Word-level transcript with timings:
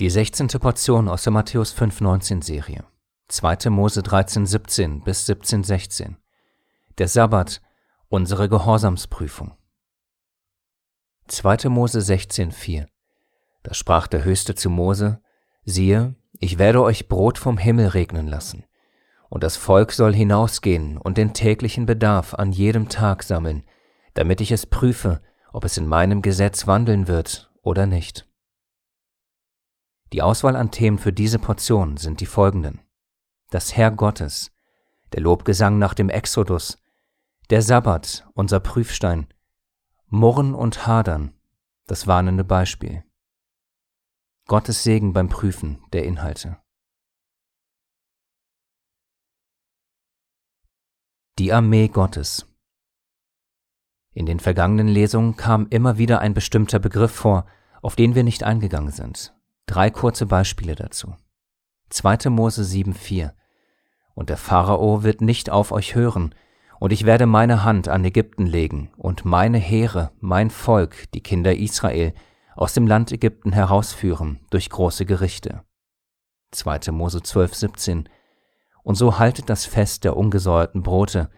Die 0.00 0.10
16. 0.10 0.46
Portion 0.60 1.08
aus 1.08 1.24
der 1.24 1.32
Matthäus 1.32 1.74
5,19 1.74 2.44
Serie. 2.44 2.84
2. 3.26 3.68
Mose 3.68 4.00
13,17 4.00 5.02
bis 5.02 5.28
17,16. 5.28 6.14
Der 6.98 7.08
Sabbat, 7.08 7.60
unsere 8.08 8.48
Gehorsamsprüfung. 8.48 9.56
2. 11.26 11.68
Mose 11.68 11.98
16,4. 11.98 12.86
Da 13.64 13.74
sprach 13.74 14.06
der 14.06 14.22
Höchste 14.22 14.54
zu 14.54 14.70
Mose, 14.70 15.20
siehe, 15.64 16.14
ich 16.38 16.58
werde 16.58 16.80
euch 16.84 17.08
Brot 17.08 17.36
vom 17.36 17.58
Himmel 17.58 17.88
regnen 17.88 18.28
lassen, 18.28 18.66
und 19.28 19.42
das 19.42 19.56
Volk 19.56 19.90
soll 19.90 20.14
hinausgehen 20.14 20.96
und 20.96 21.18
den 21.18 21.34
täglichen 21.34 21.86
Bedarf 21.86 22.34
an 22.34 22.52
jedem 22.52 22.88
Tag 22.88 23.24
sammeln, 23.24 23.64
damit 24.14 24.40
ich 24.40 24.52
es 24.52 24.64
prüfe, 24.64 25.20
ob 25.52 25.64
es 25.64 25.76
in 25.76 25.88
meinem 25.88 26.22
Gesetz 26.22 26.68
wandeln 26.68 27.08
wird 27.08 27.50
oder 27.62 27.86
nicht. 27.86 28.27
Die 30.12 30.22
Auswahl 30.22 30.56
an 30.56 30.70
Themen 30.70 30.98
für 30.98 31.12
diese 31.12 31.38
Portion 31.38 31.96
sind 31.96 32.20
die 32.20 32.26
folgenden. 32.26 32.80
Das 33.50 33.76
Herr 33.76 33.90
Gottes, 33.90 34.50
der 35.12 35.20
Lobgesang 35.20 35.78
nach 35.78 35.94
dem 35.94 36.08
Exodus, 36.08 36.78
der 37.50 37.62
Sabbat, 37.62 38.26
unser 38.34 38.60
Prüfstein, 38.60 39.26
Murren 40.06 40.54
und 40.54 40.86
Hadern, 40.86 41.34
das 41.86 42.06
warnende 42.06 42.44
Beispiel. 42.44 43.04
Gottes 44.46 44.82
Segen 44.82 45.12
beim 45.12 45.28
Prüfen 45.28 45.82
der 45.92 46.04
Inhalte. 46.04 46.58
Die 51.38 51.52
Armee 51.52 51.88
Gottes. 51.88 52.46
In 54.14 54.26
den 54.26 54.40
vergangenen 54.40 54.88
Lesungen 54.88 55.36
kam 55.36 55.68
immer 55.68 55.98
wieder 55.98 56.20
ein 56.20 56.34
bestimmter 56.34 56.78
Begriff 56.78 57.12
vor, 57.12 57.46
auf 57.82 57.94
den 57.94 58.14
wir 58.14 58.24
nicht 58.24 58.42
eingegangen 58.42 58.90
sind. 58.90 59.37
Drei 59.68 59.90
kurze 59.90 60.24
Beispiele 60.24 60.74
dazu. 60.74 61.14
2. 61.90 62.30
Mose 62.30 62.62
7,4 62.62 63.32
Und 64.14 64.30
der 64.30 64.38
Pharao 64.38 65.02
wird 65.02 65.20
nicht 65.20 65.50
auf 65.50 65.72
euch 65.72 65.94
hören, 65.94 66.34
und 66.80 66.90
ich 66.90 67.04
werde 67.04 67.26
meine 67.26 67.64
Hand 67.64 67.86
an 67.86 68.02
Ägypten 68.02 68.46
legen 68.46 68.90
und 68.96 69.26
meine 69.26 69.58
Heere, 69.58 70.10
mein 70.20 70.48
Volk, 70.48 71.10
die 71.12 71.22
Kinder 71.22 71.54
Israel, 71.54 72.14
aus 72.56 72.72
dem 72.72 72.86
Land 72.86 73.12
Ägypten 73.12 73.52
herausführen 73.52 74.40
durch 74.48 74.70
große 74.70 75.04
Gerichte. 75.04 75.62
2. 76.52 76.90
Mose 76.92 77.18
12,17 77.18 78.06
Und 78.82 78.94
so 78.94 79.18
haltet 79.18 79.50
das 79.50 79.66
Fest 79.66 80.04
der 80.04 80.16
ungesäuerten 80.16 80.82
Brote, 80.82 81.28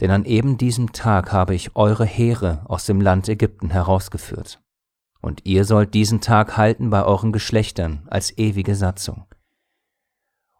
denn 0.00 0.12
an 0.12 0.26
eben 0.26 0.58
diesem 0.58 0.92
Tag 0.92 1.32
habe 1.32 1.56
ich 1.56 1.74
eure 1.74 2.04
Heere 2.04 2.62
aus 2.66 2.86
dem 2.86 3.00
Land 3.00 3.28
Ägypten 3.28 3.70
herausgeführt 3.70 4.60
und 5.20 5.44
ihr 5.44 5.64
sollt 5.64 5.94
diesen 5.94 6.20
Tag 6.20 6.56
halten 6.56 6.90
bei 6.90 7.04
euren 7.04 7.32
Geschlechtern 7.32 8.06
als 8.08 8.36
ewige 8.38 8.74
Satzung. 8.74 9.26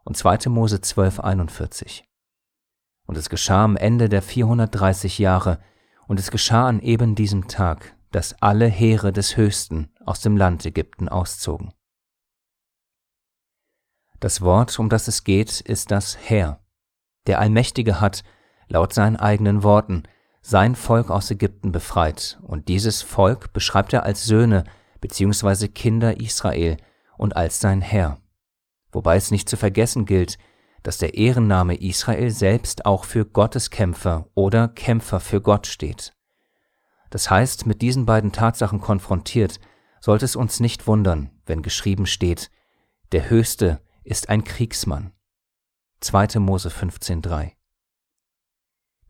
Und 0.05 0.17
2. 0.17 0.49
Mose 0.49 0.81
12, 0.81 1.21
41. 1.21 2.05
Und 3.07 3.17
es 3.17 3.29
geschah 3.29 3.65
am 3.65 3.77
Ende 3.77 4.09
der 4.09 4.23
430 4.23 5.19
Jahre, 5.19 5.61
und 6.07 6.19
es 6.19 6.31
geschah 6.31 6.67
an 6.67 6.81
eben 6.81 7.15
diesem 7.15 7.47
Tag, 7.47 7.95
dass 8.11 8.43
alle 8.43 8.67
Heere 8.67 9.13
des 9.13 9.37
Höchsten 9.37 9.93
aus 10.05 10.21
dem 10.21 10.37
Land 10.37 10.67
Ägypten 10.67 11.09
auszogen. 11.09 11.73
Das 14.19 14.43
Wort, 14.43 14.77
um 14.79 14.89
das 14.89 15.09
es 15.09 15.25
geht, 15.25 15.61
ist 15.61 15.91
das 15.91 16.19
Herr. 16.19 16.63
Der 17.27 17.39
Allmächtige 17.39 18.01
hat, 18.01 18.23
laut 18.69 18.93
seinen 18.93 19.17
eigenen 19.17 19.63
Worten, 19.63 20.03
sein 20.43 20.75
Volk 20.75 21.11
aus 21.11 21.31
Ägypten 21.31 21.73
befreit, 21.73 22.39
und 22.43 22.69
dieses 22.69 23.03
Volk 23.03 23.53
beschreibt 23.53 23.93
er 23.93 24.05
als 24.05 24.25
Söhne 24.25 24.65
bzw. 25.01 25.69
Kinder 25.69 26.21
Israel 26.21 26.77
und 27.17 27.37
als 27.37 27.61
sein 27.61 27.81
Herr. 27.81 28.19
Wobei 28.93 29.17
es 29.17 29.31
nicht 29.31 29.49
zu 29.49 29.57
vergessen 29.57 30.07
gilt, 30.07 30.39
dass 30.83 30.99
der 30.99 31.15
Ehrenname 31.15 31.77
Israel 31.77 32.31
selbst 32.31 32.87
auch 32.87 33.05
für 33.05 33.27
Gotteskämpfer 33.27 34.29
oder 34.35 34.69
Kämpfer 34.69 35.21
für 35.21 35.41
Gott 35.41 35.67
steht. 35.67 36.15
Das 37.11 37.31
heißt, 37.31 37.67
mit 37.67 37.83
diesen 37.83 38.07
beiden 38.07 38.33
Tatsachen 38.33 38.81
konfrontiert, 38.81 39.61
sollte 40.01 40.25
es 40.25 40.37
uns 40.37 40.61
nicht 40.61 40.87
wundern, 40.87 41.31
wenn 41.45 41.63
geschrieben 41.63 42.07
steht, 42.07 42.51
der 43.13 43.29
Höchste 43.29 43.83
ist 44.05 44.29
ein 44.29 44.45
Kriegsmann. 44.45 45.13
2. 46.01 46.39
Mose 46.39 46.71
15,3 46.71 47.60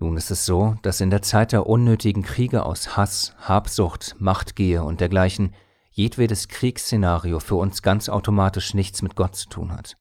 nun 0.01 0.17
ist 0.17 0.31
es 0.31 0.47
so, 0.47 0.77
dass 0.83 1.03
in 1.03 1.11
der 1.11 1.21
Zeit 1.21 1.53
der 1.53 1.67
unnötigen 1.67 2.23
Kriege 2.23 2.65
aus 2.65 2.97
Hass, 2.97 3.35
Habsucht, 3.39 4.17
Machtgier 4.19 4.83
und 4.85 5.01
dergleichen 5.01 5.55
jedwedes 5.91 6.49
Kriegsszenario 6.49 7.39
für 7.39 7.57
uns 7.57 7.83
ganz 7.83 8.09
automatisch 8.09 8.73
nichts 8.73 9.03
mit 9.03 9.15
Gott 9.15 9.37
zu 9.37 9.49
tun 9.49 9.73
hat. 9.73 9.99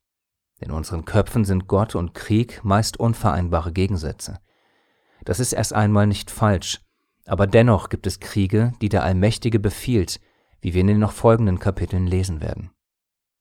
In 0.58 0.70
unseren 0.70 1.04
Köpfen 1.04 1.44
sind 1.44 1.68
Gott 1.68 1.94
und 1.94 2.14
Krieg 2.14 2.64
meist 2.64 2.98
unvereinbare 2.98 3.72
Gegensätze. 3.72 4.40
Das 5.24 5.38
ist 5.38 5.52
erst 5.52 5.74
einmal 5.74 6.06
nicht 6.06 6.30
falsch, 6.30 6.80
aber 7.26 7.46
dennoch 7.46 7.90
gibt 7.90 8.06
es 8.06 8.20
Kriege, 8.20 8.72
die 8.80 8.88
der 8.88 9.04
Allmächtige 9.04 9.60
befiehlt, 9.60 10.18
wie 10.62 10.72
wir 10.72 10.80
in 10.80 10.86
den 10.86 10.98
noch 10.98 11.12
folgenden 11.12 11.58
Kapiteln 11.58 12.06
lesen 12.06 12.40
werden. 12.40 12.70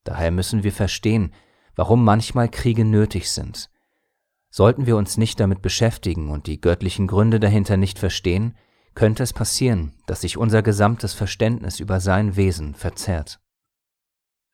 Daher 0.04 0.32
müssen 0.32 0.64
wir 0.64 0.74
verstehen, 0.74 1.34
warum 1.76 2.04
manchmal 2.04 2.50
Kriege 2.50 2.84
nötig 2.84 3.32
sind, 3.32 3.70
Sollten 4.52 4.88
wir 4.88 4.98
uns 4.98 5.18
nicht 5.18 5.40
damit 5.40 5.62
beschäftigen 5.62 6.30
und 6.30 6.48
die 6.48 6.60
göttlichen 6.60 7.08
Gründe 7.08 7.40
dahinter 7.40 7.78
nicht 7.78 8.00
verstehen, 8.00 8.58
könnte 8.96 9.22
es 9.24 9.32
passieren, 9.32 9.94
dass 10.08 10.22
sich 10.22 10.38
unser 10.38 10.64
gesamtes 10.64 11.14
Verständnis 11.14 11.80
über 11.80 12.00
sein 12.00 12.36
Wesen 12.36 12.74
verzerrt. 12.74 13.40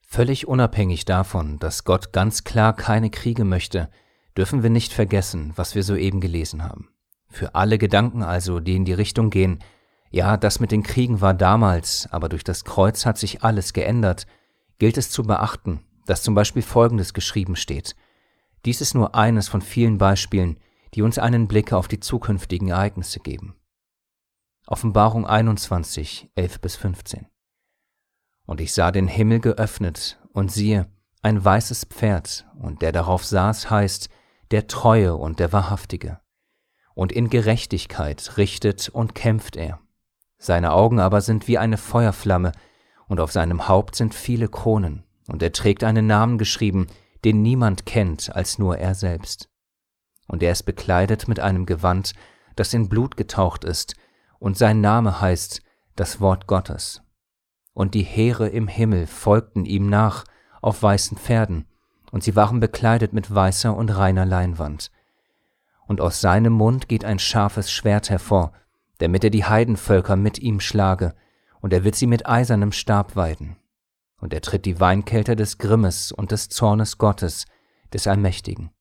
Völlig 0.05 0.47
unabhängig 0.47 1.05
davon, 1.05 1.59
dass 1.59 1.85
Gott 1.85 2.11
ganz 2.11 2.43
klar 2.43 2.75
keine 2.75 3.09
Kriege 3.09 3.45
möchte, 3.45 3.89
dürfen 4.37 4.63
wir 4.63 4.69
nicht 4.69 4.93
vergessen, 4.93 5.53
was 5.55 5.75
wir 5.75 5.83
soeben 5.83 6.19
gelesen 6.19 6.63
haben. 6.63 6.89
Für 7.29 7.55
alle 7.55 7.77
Gedanken 7.77 8.21
also, 8.21 8.59
die 8.59 8.75
in 8.75 8.85
die 8.85 8.93
Richtung 8.93 9.29
gehen, 9.29 9.59
ja, 10.11 10.37
das 10.37 10.59
mit 10.59 10.71
den 10.71 10.83
Kriegen 10.83 11.21
war 11.21 11.33
damals, 11.33 12.07
aber 12.11 12.29
durch 12.29 12.43
das 12.43 12.63
Kreuz 12.65 13.05
hat 13.05 13.17
sich 13.17 13.43
alles 13.43 13.73
geändert, 13.73 14.27
gilt 14.77 14.97
es 14.97 15.09
zu 15.09 15.23
beachten, 15.23 15.81
dass 16.05 16.21
zum 16.21 16.35
Beispiel 16.35 16.61
Folgendes 16.61 17.13
geschrieben 17.13 17.55
steht 17.55 17.95
dies 18.65 18.81
ist 18.81 18.95
nur 18.95 19.15
eines 19.15 19.47
von 19.47 19.61
vielen 19.61 19.97
Beispielen, 19.97 20.59
die 20.93 21.01
uns 21.01 21.19
einen 21.19 21.47
Blick 21.47 21.73
auf 21.73 21.87
die 21.87 21.99
zukünftigen 21.99 22.69
Ereignisse 22.69 23.19
geben. 23.19 23.55
Offenbarung 24.67 25.27
21, 25.27 26.31
11 26.35 26.61
bis 26.61 26.75
15. 26.75 27.27
Und 28.47 28.61
ich 28.61 28.73
sah 28.73 28.91
den 28.91 29.07
Himmel 29.07 29.39
geöffnet, 29.39 30.19
und 30.33 30.51
siehe, 30.51 30.91
ein 31.21 31.43
weißes 31.43 31.85
Pferd, 31.85 32.45
und 32.59 32.81
der 32.81 32.91
darauf 32.91 33.23
saß, 33.23 33.69
heißt, 33.69 34.09
der 34.51 34.67
Treue 34.67 35.15
und 35.15 35.39
der 35.39 35.53
Wahrhaftige. 35.53 36.19
Und 36.93 37.11
in 37.11 37.29
Gerechtigkeit 37.29 38.37
richtet 38.37 38.89
und 38.89 39.15
kämpft 39.15 39.55
er. 39.55 39.79
Seine 40.37 40.73
Augen 40.73 40.99
aber 40.99 41.21
sind 41.21 41.47
wie 41.47 41.57
eine 41.57 41.77
Feuerflamme, 41.77 42.51
und 43.07 43.19
auf 43.19 43.31
seinem 43.31 43.67
Haupt 43.67 43.95
sind 43.95 44.15
viele 44.15 44.47
Kronen, 44.47 45.03
und 45.27 45.43
er 45.43 45.51
trägt 45.51 45.83
einen 45.83 46.07
Namen 46.07 46.37
geschrieben, 46.37 46.87
den 47.25 47.41
niemand 47.41 47.85
kennt 47.85 48.33
als 48.33 48.59
nur 48.59 48.77
er 48.77 48.95
selbst. 48.95 49.49
Und 50.27 50.43
er 50.43 50.51
ist 50.51 50.63
bekleidet 50.63 51.27
mit 51.27 51.39
einem 51.39 51.65
Gewand, 51.65 52.13
das 52.55 52.73
in 52.73 52.87
Blut 52.87 53.17
getaucht 53.17 53.65
ist, 53.65 53.95
und 54.39 54.57
sein 54.57 54.79
Name 54.79 55.19
heißt 55.19 55.61
das 55.95 56.21
Wort 56.21 56.47
Gottes. 56.47 57.01
Und 57.73 57.95
die 57.95 58.03
Heere 58.03 58.47
im 58.47 58.67
Himmel 58.67 59.07
folgten 59.07 59.65
ihm 59.65 59.89
nach 59.89 60.23
auf 60.61 60.81
weißen 60.81 61.17
Pferden, 61.17 61.65
und 62.11 62.23
sie 62.23 62.35
waren 62.35 62.59
bekleidet 62.59 63.11
mit 63.11 63.33
weißer 63.33 63.75
und 63.75 63.89
reiner 63.89 64.25
Leinwand. 64.25 64.91
Und 65.87 66.01
aus 66.01 66.21
seinem 66.21 66.53
Mund 66.53 66.87
geht 66.87 67.03
ein 67.05 67.19
scharfes 67.19 67.71
Schwert 67.71 68.09
hervor, 68.09 68.53
damit 68.99 69.23
er 69.23 69.29
die 69.29 69.45
Heidenvölker 69.45 70.15
mit 70.15 70.39
ihm 70.39 70.59
schlage, 70.59 71.15
und 71.59 71.73
er 71.73 71.83
wird 71.83 71.95
sie 71.95 72.07
mit 72.07 72.27
eisernem 72.27 72.71
Stab 72.71 73.15
weiden 73.15 73.57
und 74.17 74.33
er 74.33 74.41
tritt 74.41 74.65
die 74.65 74.79
Weinkelter 74.79 75.35
des 75.35 75.57
Grimmes 75.57 76.11
und 76.11 76.31
des 76.31 76.49
Zornes 76.49 76.97
Gottes, 76.97 77.45
des 77.93 78.07
Allmächtigen. 78.07 78.71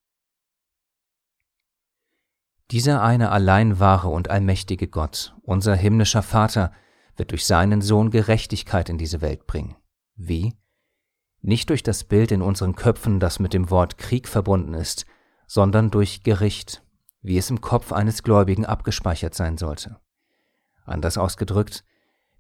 Dieser 2.71 3.03
eine 3.03 3.31
allein 3.31 3.79
wahre 3.79 4.09
und 4.09 4.31
allmächtige 4.31 4.89
Gott, 4.89 5.35
unser 5.43 5.75
himmlischer 5.75 6.23
Vater, 6.23 6.73
wird 7.17 7.31
durch 7.31 7.47
seinen 7.47 7.83
Sohn 7.83 8.11
Gerechtigkeit 8.11 8.89
in 8.89 8.99
diese 8.99 9.21
Welt 9.21 9.47
bringen. 9.47 9.77
Wie? 10.17 10.55
Nicht 11.43 11.69
durch 11.69 11.83
das 11.83 12.05
Bild 12.05 12.33
in 12.33 12.41
unseren 12.41 12.75
Köpfen, 12.75 13.21
das 13.21 13.39
mit 13.39 13.53
dem 13.53 13.71
Wort 13.71 13.99
Krieg 13.99 14.29
verbunden 14.29 14.75
ist, 14.75 15.05
sondern 15.47 15.91
durch 15.91 16.23
Gericht, 16.23 16.83
wie 17.21 17.37
es 17.37 17.51
im 17.51 17.61
Kopf 17.61 17.93
eines 17.93 18.23
Gläubigen 18.23 18.65
abgespeichert 18.65 19.35
sein 19.35 19.59
sollte. 19.59 20.01
Anders 20.85 21.19
ausgedrückt, 21.19 21.85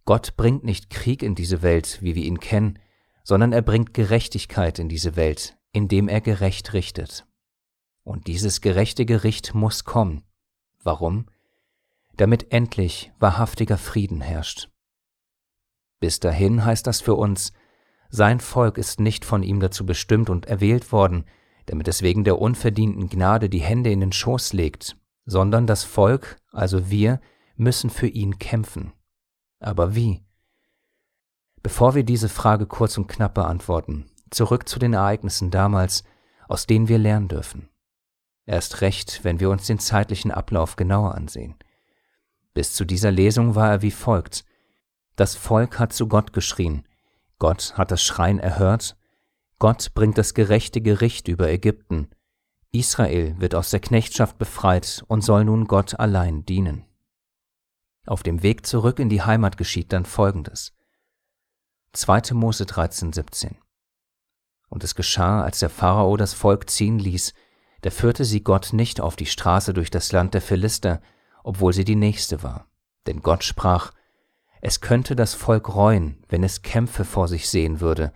Gott 0.05 0.37
bringt 0.37 0.65
nicht 0.65 0.91
Krieg 0.91 1.23
in 1.23 1.35
diese 1.35 1.63
Welt, 1.63 1.99
wie 2.03 2.15
wir 2.15 2.25
ihn 2.25 2.41
kennen, 2.41 2.79
sondern 3.25 3.53
er 3.53 3.63
bringt 3.63 3.95
Gerechtigkeit 3.95 4.79
in 4.79 4.89
diese 4.89 5.17
Welt, 5.17 5.57
indem 5.73 6.09
er 6.09 6.21
gerecht 6.21 6.73
richtet. 6.75 7.27
Und 8.05 8.27
dieses 8.27 8.61
gerechte 8.61 9.07
Gericht 9.07 9.55
muss 9.55 9.85
kommen. 9.85 10.23
Warum? 10.83 11.27
Damit 12.17 12.53
endlich 12.53 13.13
wahrhaftiger 13.19 13.79
Frieden 13.79 14.21
herrscht. 14.21 14.69
Bis 16.01 16.21
dahin 16.21 16.65
heißt 16.65 16.87
das 16.87 17.01
für 17.01 17.15
uns, 17.15 17.53
Sein 18.11 18.39
Volk 18.39 18.79
ist 18.79 19.01
nicht 19.01 19.25
von 19.25 19.43
ihm 19.43 19.59
dazu 19.59 19.87
bestimmt 19.87 20.31
und 20.31 20.47
erwählt 20.47 20.93
worden, 20.93 21.25
damit 21.67 21.89
es 21.89 22.03
wegen 22.03 22.25
der 22.25 22.39
unverdienten 22.39 23.09
Gnade 23.09 23.49
die 23.49 23.63
Hände 23.63 23.91
in 23.91 24.01
den 24.01 24.13
Schoß 24.13 24.53
legt, 24.53 24.97
sondern 25.25 25.67
das 25.67 25.83
Volk, 25.83 26.37
also 26.53 26.91
wir, 26.91 27.21
müssen 27.57 27.89
für 27.89 28.07
ihn 28.07 28.39
kämpfen. 28.39 28.93
Aber 29.61 29.95
wie? 29.95 30.23
Bevor 31.65 31.95
wir 31.95 32.05
diese 32.05 32.29
Frage 32.29 32.67
kurz 32.67 32.99
und 32.99 33.09
knapp 33.09 33.33
beantworten, 33.33 34.05
zurück 34.31 34.69
zu 34.69 34.79
den 34.79 34.93
Ereignissen 34.93 35.51
damals, 35.51 36.05
aus 36.47 36.67
denen 36.67 36.89
wir 36.89 36.99
lernen 36.99 37.27
dürfen. 37.27 37.71
Erst 38.45 38.83
recht, 38.83 39.25
wenn 39.25 39.41
wir 39.41 39.49
uns 39.49 39.67
den 39.67 39.79
zeitlichen 39.79 40.31
Ablauf 40.31 40.77
genauer 40.77 41.15
ansehen. 41.15 41.55
Bis 42.53 42.75
zu 42.75 42.85
dieser 42.85 43.11
Lesung 43.11 43.55
war 43.55 43.71
er 43.71 43.81
wie 43.81 43.91
folgt. 43.91 44.45
Das 45.17 45.37
Volk 45.37 45.79
hat 45.79 45.95
zu 45.95 46.07
Gott 46.07 46.35
geschrien, 46.35 46.87
Gott 47.39 47.73
hat 47.79 47.91
das 47.91 48.03
Schreien 48.03 48.39
erhört, 48.39 48.95
Gott 49.59 49.95
bringt 49.95 50.19
das 50.19 50.35
gerechte 50.35 50.83
Gericht 50.83 51.29
über 51.29 51.49
Ägypten, 51.49 52.11
Israel 52.73 53.41
wird 53.41 53.55
aus 53.55 53.71
der 53.71 53.81
Knechtschaft 53.81 54.37
befreit 54.37 55.03
und 55.09 55.23
soll 55.23 55.47
nun 55.47 55.67
Gott 55.67 55.99
allein 55.99 56.45
dienen. 56.45 56.85
Auf 58.05 58.23
dem 58.23 58.43
Weg 58.43 58.67
zurück 58.67 58.99
in 58.99 59.09
die 59.09 59.23
Heimat 59.23 59.57
geschieht 59.57 59.95
dann 59.95 60.05
Folgendes. 60.05 60.75
2. 61.95 62.35
Mose 62.35 62.67
13, 62.67 63.13
17. 63.13 63.57
Und 64.69 64.83
es 64.83 64.95
geschah, 64.95 65.43
als 65.43 65.61
der 65.61 65.71
Pharao 65.71 66.17
das 66.17 66.35
Volk 66.35 66.69
ziehen 66.69 66.99
ließ, 66.99 67.33
da 67.83 67.91
führte 67.91 68.25
sie 68.25 68.43
Gott 68.43 68.73
nicht 68.73 69.01
auf 69.01 69.15
die 69.15 69.27
Straße 69.27 69.73
durch 69.73 69.91
das 69.91 70.11
Land 70.11 70.35
der 70.35 70.43
Philister, 70.43 71.01
obwohl 71.45 71.73
sie 71.73 71.85
die 71.85 71.97
nächste 71.97 72.43
war. 72.43 72.67
Denn 73.07 73.21
Gott 73.21 73.45
sprach, 73.45 73.93
es 74.61 74.81
könnte 74.81 75.15
das 75.15 75.35
Volk 75.35 75.75
reuen, 75.75 76.25
wenn 76.29 76.43
es 76.43 76.63
Kämpfe 76.63 77.05
vor 77.05 77.29
sich 77.29 77.49
sehen 77.49 77.81
würde, 77.81 78.13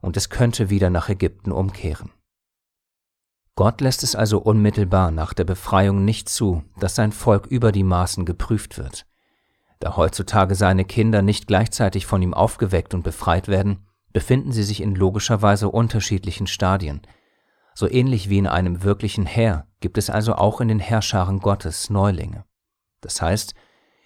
und 0.00 0.16
es 0.16 0.30
könnte 0.30 0.70
wieder 0.70 0.90
nach 0.90 1.08
Ägypten 1.08 1.52
umkehren. 1.52 2.10
Gott 3.54 3.80
lässt 3.80 4.02
es 4.02 4.16
also 4.16 4.38
unmittelbar 4.38 5.10
nach 5.10 5.34
der 5.34 5.44
Befreiung 5.44 6.04
nicht 6.04 6.28
zu, 6.28 6.64
dass 6.78 6.94
sein 6.94 7.12
Volk 7.12 7.46
über 7.46 7.70
die 7.70 7.84
Maßen 7.84 8.24
geprüft 8.24 8.78
wird. 8.78 9.06
Da 9.80 9.96
heutzutage 9.96 10.54
seine 10.54 10.84
Kinder 10.84 11.22
nicht 11.22 11.46
gleichzeitig 11.46 12.06
von 12.06 12.22
ihm 12.22 12.34
aufgeweckt 12.34 12.94
und 12.94 13.02
befreit 13.02 13.48
werden, 13.48 13.86
befinden 14.12 14.52
sie 14.52 14.62
sich 14.62 14.82
in 14.82 14.94
logischer 14.94 15.40
Weise 15.40 15.70
unterschiedlichen 15.70 16.46
Stadien. 16.46 17.00
So 17.74 17.88
ähnlich 17.88 18.28
wie 18.28 18.38
in 18.38 18.46
einem 18.46 18.82
wirklichen 18.82 19.24
Heer 19.24 19.66
gibt 19.80 19.96
es 19.96 20.10
also 20.10 20.34
auch 20.34 20.60
in 20.60 20.68
den 20.68 20.80
Herrscharen 20.80 21.38
Gottes 21.38 21.88
Neulinge. 21.88 22.44
Das 23.00 23.22
heißt, 23.22 23.54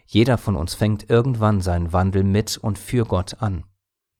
jeder 0.06 0.38
von 0.38 0.54
uns 0.54 0.74
fängt 0.74 1.10
irgendwann 1.10 1.60
seinen 1.60 1.92
Wandel 1.92 2.22
mit 2.22 2.56
und 2.56 2.78
für 2.78 3.04
Gott 3.04 3.42
an. 3.42 3.64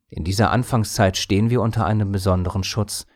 In 0.09 0.25
dieser 0.25 0.51
Anfangszeit 0.51 1.17
stehen 1.17 1.51
wir 1.51 1.61
unter 1.61 1.87
einem 1.87 2.11
besonderen 2.11 2.65
Schutz. 2.65 3.07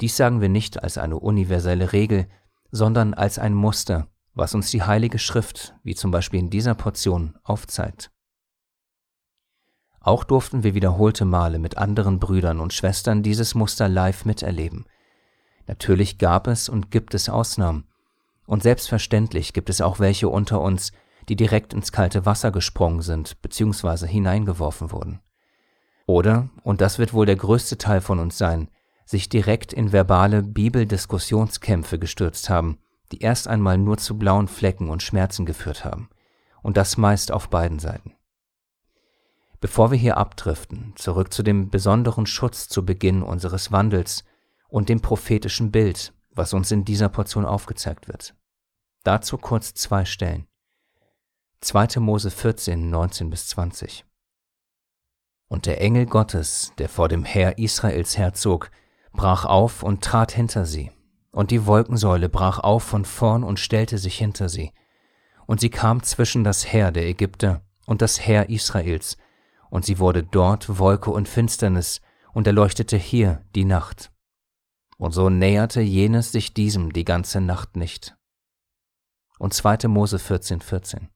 Dies 0.00 0.16
sagen 0.16 0.40
wir 0.40 0.48
nicht 0.48 0.82
als 0.82 0.98
eine 0.98 1.18
universelle 1.18 1.92
Regel, 1.92 2.26
sondern 2.72 3.14
als 3.14 3.38
ein 3.38 3.54
Muster, 3.54 4.08
was 4.34 4.54
uns 4.54 4.70
die 4.70 4.82
Heilige 4.82 5.18
Schrift, 5.18 5.74
wie 5.82 5.94
zum 5.94 6.10
Beispiel 6.10 6.40
in 6.40 6.50
dieser 6.50 6.74
Portion, 6.74 7.38
aufzeigt. 7.42 8.10
Auch 10.00 10.24
durften 10.24 10.62
wir 10.62 10.74
wiederholte 10.74 11.24
Male 11.24 11.58
mit 11.58 11.76
anderen 11.76 12.18
Brüdern 12.18 12.58
und 12.60 12.72
Schwestern 12.72 13.22
dieses 13.22 13.54
Muster 13.54 13.88
live 13.88 14.24
miterleben. 14.24 14.86
Natürlich 15.66 16.18
gab 16.18 16.46
es 16.46 16.68
und 16.68 16.90
gibt 16.90 17.14
es 17.14 17.28
Ausnahmen. 17.28 17.86
Und 18.46 18.62
selbstverständlich 18.62 19.52
gibt 19.52 19.68
es 19.68 19.80
auch 19.80 20.00
welche 20.00 20.28
unter 20.28 20.60
uns, 20.60 20.92
die 21.28 21.36
direkt 21.36 21.74
ins 21.74 21.92
kalte 21.92 22.26
Wasser 22.26 22.50
gesprungen 22.50 23.02
sind 23.02 23.40
bzw. 23.42 24.06
hineingeworfen 24.06 24.90
wurden. 24.90 25.20
Oder, 26.06 26.48
und 26.64 26.80
das 26.80 26.98
wird 26.98 27.12
wohl 27.12 27.26
der 27.26 27.36
größte 27.36 27.78
Teil 27.78 28.00
von 28.00 28.18
uns 28.18 28.38
sein, 28.38 28.68
sich 29.04 29.28
direkt 29.28 29.72
in 29.72 29.92
verbale 29.92 30.42
Bibeldiskussionskämpfe 30.42 31.98
gestürzt 31.98 32.48
haben, 32.48 32.78
die 33.12 33.20
erst 33.20 33.48
einmal 33.48 33.78
nur 33.78 33.98
zu 33.98 34.18
blauen 34.18 34.48
Flecken 34.48 34.88
und 34.88 35.02
Schmerzen 35.02 35.46
geführt 35.46 35.84
haben, 35.84 36.08
und 36.62 36.76
das 36.76 36.96
meist 36.96 37.32
auf 37.32 37.48
beiden 37.48 37.78
Seiten. 37.78 38.14
Bevor 39.60 39.90
wir 39.90 39.98
hier 39.98 40.16
abdriften, 40.16 40.94
zurück 40.96 41.32
zu 41.32 41.42
dem 41.42 41.70
besonderen 41.70 42.26
Schutz 42.26 42.68
zu 42.68 42.84
Beginn 42.84 43.22
unseres 43.22 43.72
Wandels 43.72 44.24
und 44.68 44.88
dem 44.88 45.00
prophetischen 45.00 45.70
Bild, 45.70 46.14
was 46.30 46.54
uns 46.54 46.70
in 46.70 46.84
dieser 46.84 47.08
Portion 47.08 47.44
aufgezeigt 47.44 48.08
wird. 48.08 48.34
Dazu 49.02 49.36
kurz 49.36 49.74
zwei 49.74 50.04
Stellen. 50.04 50.46
2. 51.60 52.00
Mose 52.00 52.30
14, 52.30 52.88
19 52.88 53.28
bis 53.28 53.48
20. 53.48 54.06
Und 55.48 55.66
der 55.66 55.80
Engel 55.82 56.06
Gottes, 56.06 56.72
der 56.78 56.88
vor 56.88 57.08
dem 57.08 57.24
Heer 57.24 57.58
Israels 57.58 58.16
herzog, 58.16 58.70
brach 59.12 59.44
auf 59.44 59.82
und 59.82 60.02
trat 60.02 60.32
hinter 60.32 60.64
sie 60.64 60.90
und 61.32 61.50
die 61.50 61.66
Wolkensäule 61.66 62.28
brach 62.28 62.58
auf 62.58 62.82
von 62.82 63.04
vorn 63.04 63.44
und 63.44 63.58
stellte 63.58 63.98
sich 63.98 64.18
hinter 64.18 64.48
sie. 64.48 64.72
Und 65.46 65.60
sie 65.60 65.70
kam 65.70 66.02
zwischen 66.02 66.44
das 66.44 66.72
Heer 66.72 66.92
der 66.92 67.06
Ägypter 67.06 67.62
und 67.86 68.02
das 68.02 68.24
Heer 68.24 68.48
Israels, 68.50 69.16
und 69.70 69.84
sie 69.84 69.98
wurde 69.98 70.22
dort 70.22 70.78
Wolke 70.78 71.10
und 71.10 71.28
Finsternis, 71.28 72.00
und 72.32 72.46
erleuchtete 72.46 72.96
hier 72.96 73.44
die 73.56 73.64
Nacht. 73.64 74.12
Und 74.98 75.12
so 75.12 75.30
näherte 75.30 75.80
jenes 75.80 76.30
sich 76.30 76.54
diesem 76.54 76.92
die 76.92 77.04
ganze 77.04 77.40
Nacht 77.40 77.76
nicht. 77.76 78.16
Und 79.38 79.54
2. 79.54 79.88
Mose 79.88 80.18
14, 80.18 80.60
14. 80.60 81.08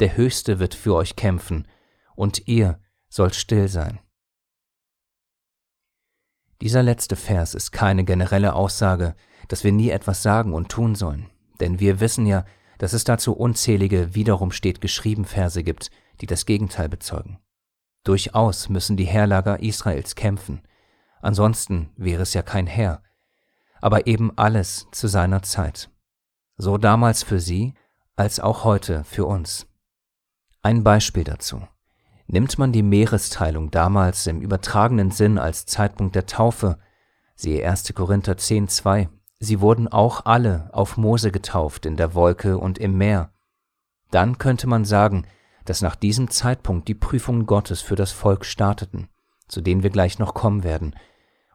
Der 0.00 0.16
Höchste 0.16 0.58
wird 0.58 0.74
für 0.74 0.94
euch 0.94 1.16
kämpfen, 1.16 1.66
und 2.14 2.46
ihr 2.46 2.80
sollt 3.08 3.34
still 3.34 3.68
sein. 3.68 4.00
Dieser 6.60 6.82
letzte 6.82 7.14
Vers 7.14 7.54
ist 7.54 7.70
keine 7.70 8.04
generelle 8.04 8.54
Aussage, 8.54 9.14
dass 9.46 9.62
wir 9.64 9.72
nie 9.72 9.90
etwas 9.90 10.22
sagen 10.22 10.52
und 10.52 10.68
tun 10.68 10.94
sollen, 10.94 11.30
denn 11.60 11.78
wir 11.78 12.00
wissen 12.00 12.26
ja, 12.26 12.44
dass 12.78 12.92
es 12.92 13.04
dazu 13.04 13.32
unzählige 13.32 14.14
wiederum 14.14 14.50
steht 14.50 14.80
geschrieben 14.80 15.24
Verse 15.24 15.62
gibt, 15.62 15.90
die 16.20 16.26
das 16.26 16.46
Gegenteil 16.46 16.88
bezeugen. 16.88 17.38
Durchaus 18.04 18.68
müssen 18.68 18.96
die 18.96 19.04
Heerlager 19.04 19.60
Israels 19.60 20.14
kämpfen, 20.14 20.62
ansonsten 21.20 21.90
wäre 21.96 22.22
es 22.22 22.34
ja 22.34 22.42
kein 22.42 22.66
Heer, 22.66 23.02
aber 23.80 24.06
eben 24.06 24.36
alles 24.36 24.86
zu 24.92 25.06
seiner 25.06 25.42
Zeit. 25.42 25.90
So 26.56 26.76
damals 26.76 27.22
für 27.22 27.38
sie, 27.38 27.74
als 28.16 28.40
auch 28.40 28.64
heute 28.64 29.04
für 29.04 29.26
uns. 29.26 29.66
Ein 30.62 30.82
Beispiel 30.82 31.22
dazu. 31.22 31.62
Nimmt 32.30 32.58
man 32.58 32.72
die 32.72 32.82
Meeresteilung 32.82 33.70
damals 33.70 34.26
im 34.26 34.42
übertragenen 34.42 35.10
Sinn 35.10 35.38
als 35.38 35.64
Zeitpunkt 35.64 36.14
der 36.14 36.26
Taufe, 36.26 36.78
siehe 37.34 37.66
1. 37.66 37.94
Korinther 37.94 38.36
10, 38.36 38.68
2, 38.68 39.08
sie 39.40 39.60
wurden 39.62 39.88
auch 39.88 40.26
alle 40.26 40.68
auf 40.74 40.98
Mose 40.98 41.32
getauft 41.32 41.86
in 41.86 41.96
der 41.96 42.14
Wolke 42.14 42.58
und 42.58 42.76
im 42.76 42.98
Meer, 42.98 43.32
dann 44.10 44.36
könnte 44.36 44.66
man 44.66 44.84
sagen, 44.84 45.26
dass 45.64 45.80
nach 45.80 45.96
diesem 45.96 46.30
Zeitpunkt 46.30 46.88
die 46.88 46.94
Prüfungen 46.94 47.46
Gottes 47.46 47.80
für 47.80 47.96
das 47.96 48.12
Volk 48.12 48.44
starteten, 48.44 49.08
zu 49.48 49.62
denen 49.62 49.82
wir 49.82 49.90
gleich 49.90 50.18
noch 50.18 50.34
kommen 50.34 50.64
werden, 50.64 50.94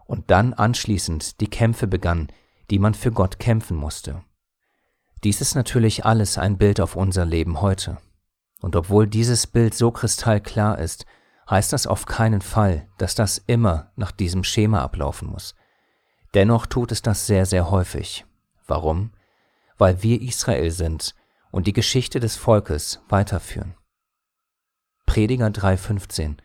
und 0.05 0.31
dann 0.31 0.53
anschließend 0.53 1.39
die 1.39 1.49
Kämpfe 1.49 1.85
begannen, 1.85 2.29
die 2.71 2.79
man 2.79 2.95
für 2.95 3.11
Gott 3.11 3.37
kämpfen 3.37 3.77
musste. 3.77 4.23
Dies 5.23 5.39
ist 5.39 5.53
natürlich 5.53 6.03
alles 6.03 6.39
ein 6.39 6.57
Bild 6.57 6.79
auf 6.79 6.95
unser 6.95 7.25
Leben 7.25 7.61
heute. 7.61 7.99
Und 8.63 8.77
obwohl 8.77 9.07
dieses 9.07 9.45
Bild 9.45 9.73
so 9.73 9.91
kristallklar 9.91 10.79
ist, 10.79 11.05
heißt 11.49 11.73
das 11.73 11.85
auf 11.85 12.05
keinen 12.05 12.39
Fall, 12.39 12.87
dass 12.97 13.13
das 13.13 13.37
immer 13.45 13.91
nach 13.97 14.13
diesem 14.13 14.45
Schema 14.45 14.81
ablaufen 14.81 15.27
muss. 15.27 15.53
Dennoch 16.33 16.65
tut 16.65 16.93
es 16.93 17.01
das 17.01 17.27
sehr, 17.27 17.45
sehr 17.45 17.69
häufig. 17.69 18.25
Warum? 18.65 19.11
Weil 19.77 20.01
wir 20.01 20.21
Israel 20.21 20.71
sind 20.71 21.13
und 21.51 21.67
die 21.67 21.73
Geschichte 21.73 22.21
des 22.21 22.37
Volkes 22.37 23.01
weiterführen. 23.09 23.75
Prediger 25.05 25.47
3,15 25.47 26.37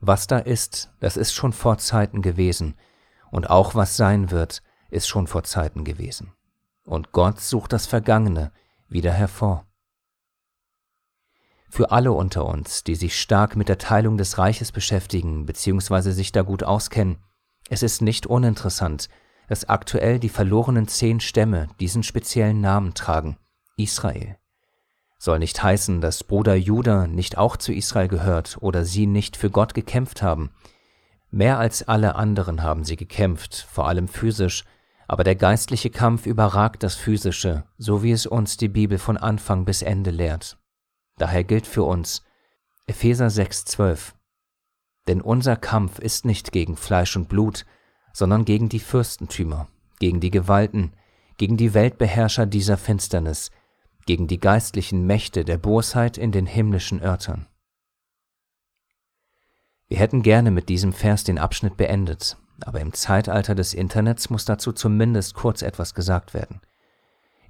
Was 0.00 0.26
da 0.26 0.36
ist, 0.40 0.92
das 1.00 1.16
ist 1.16 1.32
schon 1.32 1.54
vor 1.54 1.78
Zeiten 1.78 2.20
gewesen, 2.20 2.74
und 3.30 3.48
auch 3.48 3.74
was 3.74 3.96
sein 3.96 4.30
wird, 4.30 4.62
ist 4.90 5.08
schon 5.08 5.26
vor 5.26 5.44
Zeiten 5.44 5.84
gewesen. 5.84 6.34
Und 6.84 7.12
Gott 7.12 7.40
sucht 7.40 7.72
das 7.72 7.86
Vergangene 7.86 8.52
wieder 8.90 9.12
hervor. 9.12 9.67
Für 11.68 11.90
alle 11.90 12.12
unter 12.12 12.46
uns, 12.46 12.82
die 12.82 12.94
sich 12.94 13.20
stark 13.20 13.54
mit 13.54 13.68
der 13.68 13.78
Teilung 13.78 14.16
des 14.16 14.38
Reiches 14.38 14.72
beschäftigen 14.72 15.46
bzw. 15.46 16.12
sich 16.12 16.32
da 16.32 16.42
gut 16.42 16.64
auskennen, 16.64 17.18
es 17.68 17.82
ist 17.82 18.00
nicht 18.00 18.26
uninteressant, 18.26 19.08
dass 19.48 19.68
aktuell 19.68 20.18
die 20.18 20.28
verlorenen 20.28 20.88
zehn 20.88 21.20
Stämme 21.20 21.68
diesen 21.80 22.02
speziellen 22.02 22.60
Namen 22.60 22.94
tragen, 22.94 23.36
Israel. 23.76 24.36
Soll 25.18 25.40
nicht 25.40 25.62
heißen, 25.62 26.00
dass 26.00 26.24
Bruder 26.24 26.54
Judah 26.54 27.06
nicht 27.06 27.38
auch 27.38 27.56
zu 27.56 27.72
Israel 27.72 28.08
gehört 28.08 28.58
oder 28.60 28.84
sie 28.84 29.06
nicht 29.06 29.36
für 29.36 29.50
Gott 29.50 29.74
gekämpft 29.74 30.22
haben. 30.22 30.50
Mehr 31.30 31.58
als 31.58 31.86
alle 31.86 32.14
anderen 32.14 32.62
haben 32.62 32.84
sie 32.84 32.96
gekämpft, 32.96 33.66
vor 33.70 33.88
allem 33.88 34.08
physisch, 34.08 34.64
aber 35.08 35.24
der 35.24 35.34
geistliche 35.34 35.90
Kampf 35.90 36.26
überragt 36.26 36.82
das 36.82 36.94
physische, 36.94 37.64
so 37.78 38.02
wie 38.02 38.12
es 38.12 38.26
uns 38.26 38.56
die 38.56 38.68
Bibel 38.68 38.98
von 38.98 39.16
Anfang 39.16 39.64
bis 39.64 39.82
Ende 39.82 40.10
lehrt. 40.10 40.58
Daher 41.18 41.44
gilt 41.44 41.66
für 41.66 41.82
uns 41.82 42.22
Epheser 42.86 43.26
6,12 43.26 44.12
Denn 45.08 45.20
unser 45.20 45.56
Kampf 45.56 45.98
ist 45.98 46.24
nicht 46.24 46.52
gegen 46.52 46.76
Fleisch 46.76 47.16
und 47.16 47.28
Blut, 47.28 47.66
sondern 48.12 48.44
gegen 48.44 48.68
die 48.68 48.80
Fürstentümer, 48.80 49.68
gegen 49.98 50.20
die 50.20 50.30
Gewalten, 50.30 50.92
gegen 51.36 51.56
die 51.56 51.74
Weltbeherrscher 51.74 52.46
dieser 52.46 52.76
Finsternis, 52.76 53.50
gegen 54.06 54.26
die 54.26 54.40
geistlichen 54.40 55.06
Mächte 55.06 55.44
der 55.44 55.58
Bosheit 55.58 56.16
in 56.16 56.32
den 56.32 56.46
himmlischen 56.46 57.02
Örtern. 57.02 57.46
Wir 59.88 59.98
hätten 59.98 60.22
gerne 60.22 60.50
mit 60.50 60.68
diesem 60.68 60.92
Vers 60.92 61.24
den 61.24 61.38
Abschnitt 61.38 61.76
beendet, 61.76 62.36
aber 62.62 62.80
im 62.80 62.92
Zeitalter 62.92 63.54
des 63.54 63.74
Internets 63.74 64.30
muss 64.30 64.44
dazu 64.44 64.72
zumindest 64.72 65.34
kurz 65.34 65.62
etwas 65.62 65.94
gesagt 65.94 66.34
werden. 66.34 66.60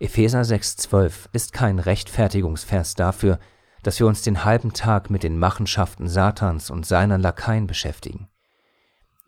Epheser 0.01 0.43
6,12 0.43 1.29
ist 1.33 1.53
kein 1.53 1.79
Rechtfertigungsvers 1.79 2.95
dafür, 2.95 3.39
dass 3.88 4.00
wir 4.00 4.07
uns 4.07 4.21
den 4.21 4.45
halben 4.45 4.75
Tag 4.75 5.09
mit 5.09 5.23
den 5.23 5.38
Machenschaften 5.38 6.09
Satans 6.09 6.68
und 6.68 6.85
seiner 6.85 7.16
Lakaien 7.16 7.66
beschäftigen. 7.66 8.28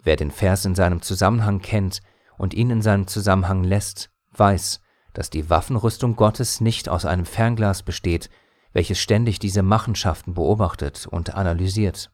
Wer 0.02 0.16
den 0.16 0.30
Vers 0.30 0.66
in 0.66 0.74
seinem 0.74 1.00
Zusammenhang 1.00 1.62
kennt 1.62 2.02
und 2.36 2.52
ihn 2.52 2.68
in 2.68 2.82
seinem 2.82 3.06
Zusammenhang 3.06 3.64
lässt, 3.64 4.10
weiß, 4.32 4.82
dass 5.14 5.30
die 5.30 5.48
Waffenrüstung 5.48 6.14
Gottes 6.14 6.60
nicht 6.60 6.90
aus 6.90 7.06
einem 7.06 7.24
Fernglas 7.24 7.82
besteht, 7.82 8.28
welches 8.74 8.98
ständig 8.98 9.38
diese 9.38 9.62
Machenschaften 9.62 10.34
beobachtet 10.34 11.06
und 11.06 11.34
analysiert. 11.34 12.12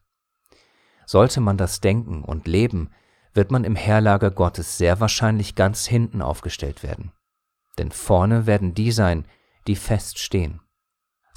Sollte 1.05 1.41
man 1.41 1.57
das 1.57 1.81
denken 1.81 2.23
und 2.23 2.47
leben, 2.47 2.91
wird 3.33 3.51
man 3.51 3.65
im 3.65 3.75
Heerlager 3.75 4.31
Gottes 4.31 4.77
sehr 4.77 5.01
wahrscheinlich 5.01 5.55
ganz 5.55 5.85
hinten 5.85 6.21
aufgestellt 6.21 6.81
werden. 6.81 7.11
Denn 7.77 7.91
vorne 7.91 8.45
werden 8.45 8.73
die 8.73 8.93
sein, 8.93 9.25
die 9.67 9.75
fest 9.75 10.17
stehen. 10.17 10.61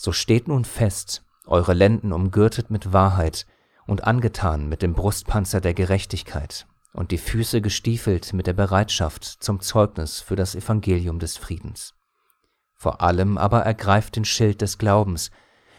So 0.03 0.13
steht 0.13 0.49
nun 0.49 0.65
fest, 0.65 1.27
eure 1.47 1.75
Lenden 1.75 2.15
umgürtet 2.15 2.71
mit 2.71 2.95
Wahrheit 2.95 3.47
und 3.87 4.05
angetan 4.05 4.67
mit 4.67 4.81
dem 4.81 4.95
Brustpanzer 4.95 5.61
der 5.61 5.75
Gerechtigkeit 5.75 6.67
und 6.95 7.11
die 7.11 7.19
Füße 7.19 7.61
gestiefelt 7.61 8.33
mit 8.33 8.47
der 8.47 8.55
Bereitschaft 8.55 9.25
zum 9.25 9.61
Zeugnis 9.61 10.23
für 10.23 10.37
das 10.37 10.55
Evangelium 10.55 11.19
des 11.19 11.37
Friedens. 11.37 11.93
Vor 12.77 13.03
allem 13.03 13.37
aber 13.37 13.61
ergreift 13.61 14.17
den 14.17 14.25
Schild 14.25 14.63
des 14.63 14.79
Glaubens, 14.79 15.31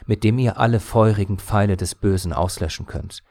mit 0.05 0.23
dem 0.23 0.37
ihr 0.37 0.59
alle 0.59 0.79
feurigen 0.79 1.39
Pfeile 1.39 1.75
des 1.75 1.95
Bösen 1.95 2.31
auslöschen 2.31 2.85
könnt, 2.85 3.23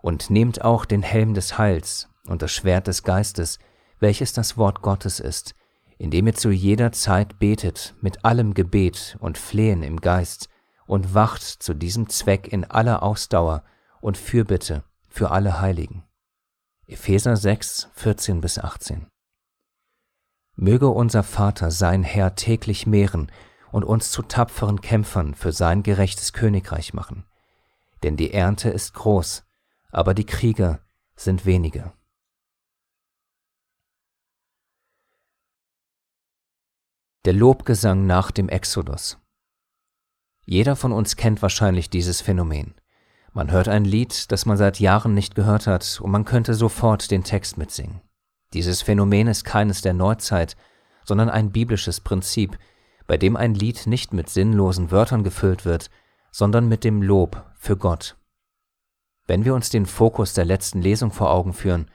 und 0.00 0.30
nehmt 0.30 0.62
auch 0.62 0.84
den 0.84 1.02
Helm 1.02 1.34
des 1.34 1.58
Heils 1.58 2.08
und 2.28 2.40
das 2.40 2.52
Schwert 2.52 2.86
des 2.86 3.02
Geistes, 3.02 3.58
welches 3.98 4.32
das 4.32 4.56
Wort 4.56 4.80
Gottes 4.80 5.18
ist, 5.18 5.56
indem 6.00 6.28
ihr 6.28 6.34
zu 6.34 6.50
jeder 6.50 6.92
Zeit 6.92 7.38
betet 7.38 7.94
mit 8.00 8.24
allem 8.24 8.54
Gebet 8.54 9.18
und 9.20 9.36
Flehen 9.36 9.82
im 9.82 10.00
Geist 10.00 10.48
und 10.86 11.12
wacht 11.12 11.42
zu 11.42 11.74
diesem 11.74 12.08
Zweck 12.08 12.48
in 12.48 12.64
aller 12.64 13.02
Ausdauer 13.02 13.64
und 14.00 14.16
Fürbitte 14.16 14.82
für 15.10 15.30
alle 15.30 15.60
Heiligen. 15.60 16.04
Epheser 16.86 17.36
6, 17.36 17.90
14 17.92 18.40
bis 18.40 18.58
18. 18.58 19.08
Möge 20.56 20.88
unser 20.88 21.22
Vater 21.22 21.70
sein 21.70 22.02
Herr 22.02 22.34
täglich 22.34 22.86
mehren 22.86 23.30
und 23.70 23.84
uns 23.84 24.10
zu 24.10 24.22
tapferen 24.22 24.80
Kämpfern 24.80 25.34
für 25.34 25.52
sein 25.52 25.82
gerechtes 25.82 26.32
Königreich 26.32 26.94
machen. 26.94 27.26
Denn 28.02 28.16
die 28.16 28.32
Ernte 28.32 28.70
ist 28.70 28.94
groß, 28.94 29.44
aber 29.90 30.14
die 30.14 30.24
Krieger 30.24 30.80
sind 31.14 31.44
wenige. 31.44 31.92
Der 37.26 37.34
Lobgesang 37.34 38.06
nach 38.06 38.30
dem 38.30 38.48
Exodus. 38.48 39.18
Jeder 40.46 40.74
von 40.74 40.90
uns 40.90 41.16
kennt 41.16 41.42
wahrscheinlich 41.42 41.90
dieses 41.90 42.22
Phänomen. 42.22 42.72
Man 43.34 43.50
hört 43.50 43.68
ein 43.68 43.84
Lied, 43.84 44.32
das 44.32 44.46
man 44.46 44.56
seit 44.56 44.80
Jahren 44.80 45.12
nicht 45.12 45.34
gehört 45.34 45.66
hat, 45.66 46.00
und 46.00 46.10
man 46.10 46.24
könnte 46.24 46.54
sofort 46.54 47.10
den 47.10 47.22
Text 47.22 47.58
mitsingen. 47.58 48.00
Dieses 48.54 48.80
Phänomen 48.80 49.26
ist 49.26 49.44
keines 49.44 49.82
der 49.82 49.92
Neuzeit, 49.92 50.56
sondern 51.04 51.28
ein 51.28 51.52
biblisches 51.52 52.00
Prinzip, 52.00 52.58
bei 53.06 53.18
dem 53.18 53.36
ein 53.36 53.52
Lied 53.52 53.86
nicht 53.86 54.14
mit 54.14 54.30
sinnlosen 54.30 54.90
Wörtern 54.90 55.22
gefüllt 55.22 55.66
wird, 55.66 55.90
sondern 56.30 56.68
mit 56.68 56.84
dem 56.84 57.02
Lob 57.02 57.44
für 57.58 57.76
Gott. 57.76 58.16
Wenn 59.26 59.44
wir 59.44 59.54
uns 59.54 59.68
den 59.68 59.84
Fokus 59.84 60.32
der 60.32 60.46
letzten 60.46 60.80
Lesung 60.80 61.12
vor 61.12 61.30
Augen 61.30 61.52
führen, 61.52 61.90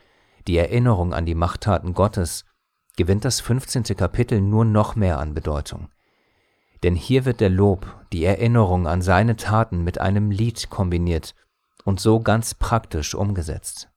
die 0.46 0.58
Erinnerung 0.58 1.16
an 1.16 1.26
die 1.26 1.34
Machttaten 1.34 1.96
Gottes, 1.96 2.46
gewinnt 2.96 3.26
das 3.26 3.40
15. 3.42 3.84
Kapitel 3.96 4.42
nur 4.42 4.66
noch 4.66 4.96
mehr 4.96 5.20
an 5.20 5.34
Bedeutung. 5.34 5.90
Denn 6.84 6.96
hier 6.96 7.26
wird 7.26 7.42
der 7.42 7.50
Lob, 7.50 8.06
die 8.12 8.26
Erinnerung 8.26 8.88
an 8.88 9.02
seine 9.02 9.36
Taten 9.36 9.84
mit 9.84 10.00
einem 10.00 10.32
Lied 10.32 10.70
kombiniert 10.70 11.36
und 11.84 12.00
so 12.00 12.20
ganz 12.20 12.54
praktisch 12.54 13.16
umgesetzt. 13.16 13.90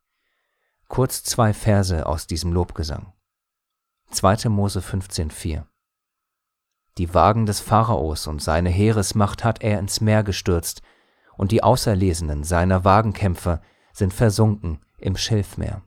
Kurz 0.88 1.22
zwei 1.22 1.52
Verse 1.52 2.06
aus 2.06 2.26
diesem 2.26 2.52
Lobgesang. 2.52 3.12
2. 4.10 4.48
Mose 4.48 4.80
15,4 4.80 5.64
Die 6.96 7.12
Wagen 7.12 7.44
des 7.44 7.60
Pharaos 7.60 8.26
und 8.26 8.42
seine 8.42 8.70
Heeresmacht 8.70 9.44
hat 9.44 9.62
er 9.62 9.78
ins 9.78 10.00
Meer 10.00 10.22
gestürzt, 10.22 10.82
und 11.36 11.52
die 11.52 11.62
Auserlesenen 11.62 12.42
seiner 12.42 12.84
Wagenkämpfer 12.84 13.60
sind 13.92 14.12
versunken 14.12 14.80
im 14.98 15.16
Schilfmeer. 15.16 15.82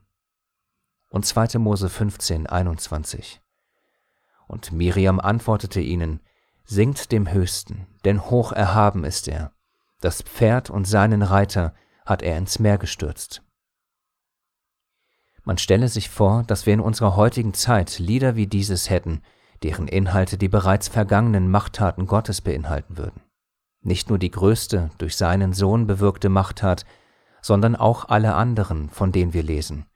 Und 1.12 1.26
2. 1.26 1.60
Mose 1.60 1.90
15, 1.90 2.48
21. 2.48 3.42
Und 4.48 4.72
Miriam 4.72 5.20
antwortete 5.20 5.82
ihnen, 5.82 6.22
Singt 6.64 7.12
dem 7.12 7.30
Höchsten, 7.30 7.86
denn 8.06 8.30
hoch 8.30 8.54
erhaben 8.54 9.04
ist 9.04 9.28
er. 9.28 9.52
Das 10.00 10.22
Pferd 10.22 10.70
und 10.70 10.86
seinen 10.86 11.22
Reiter 11.22 11.74
hat 12.06 12.22
er 12.22 12.38
ins 12.38 12.60
Meer 12.60 12.78
gestürzt. 12.78 13.44
Man 15.44 15.58
stelle 15.58 15.90
sich 15.90 16.10
vor, 16.10 16.44
dass 16.44 16.66
wir 16.66 16.74
in 16.74 16.80
unserer 16.80 17.18
heutigen 17.18 17.54
Zeit 17.54 18.00
Lieder 18.00 18.38
wie 18.38 18.48
dieses 18.48 18.90
hätten, 18.90 19.22
deren 19.64 19.90
Inhalte 19.90 20.38
die 20.38 20.48
bereits 20.48 20.88
vergangenen 20.88 21.52
Machttaten 21.52 22.08
Gottes 22.08 22.40
beinhalten 22.40 22.98
würden. 22.98 23.22
Nicht 23.82 24.08
nur 24.08 24.18
die 24.18 24.32
größte 24.32 24.92
durch 24.98 25.18
seinen 25.18 25.52
Sohn 25.52 25.88
bewirkte 25.88 26.30
Machttat, 26.30 26.86
sondern 27.42 27.76
auch 27.76 28.06
alle 28.08 28.34
anderen, 28.34 28.90
von 28.90 29.12
denen 29.12 29.34
wir 29.34 29.44
lesen. 29.44 29.88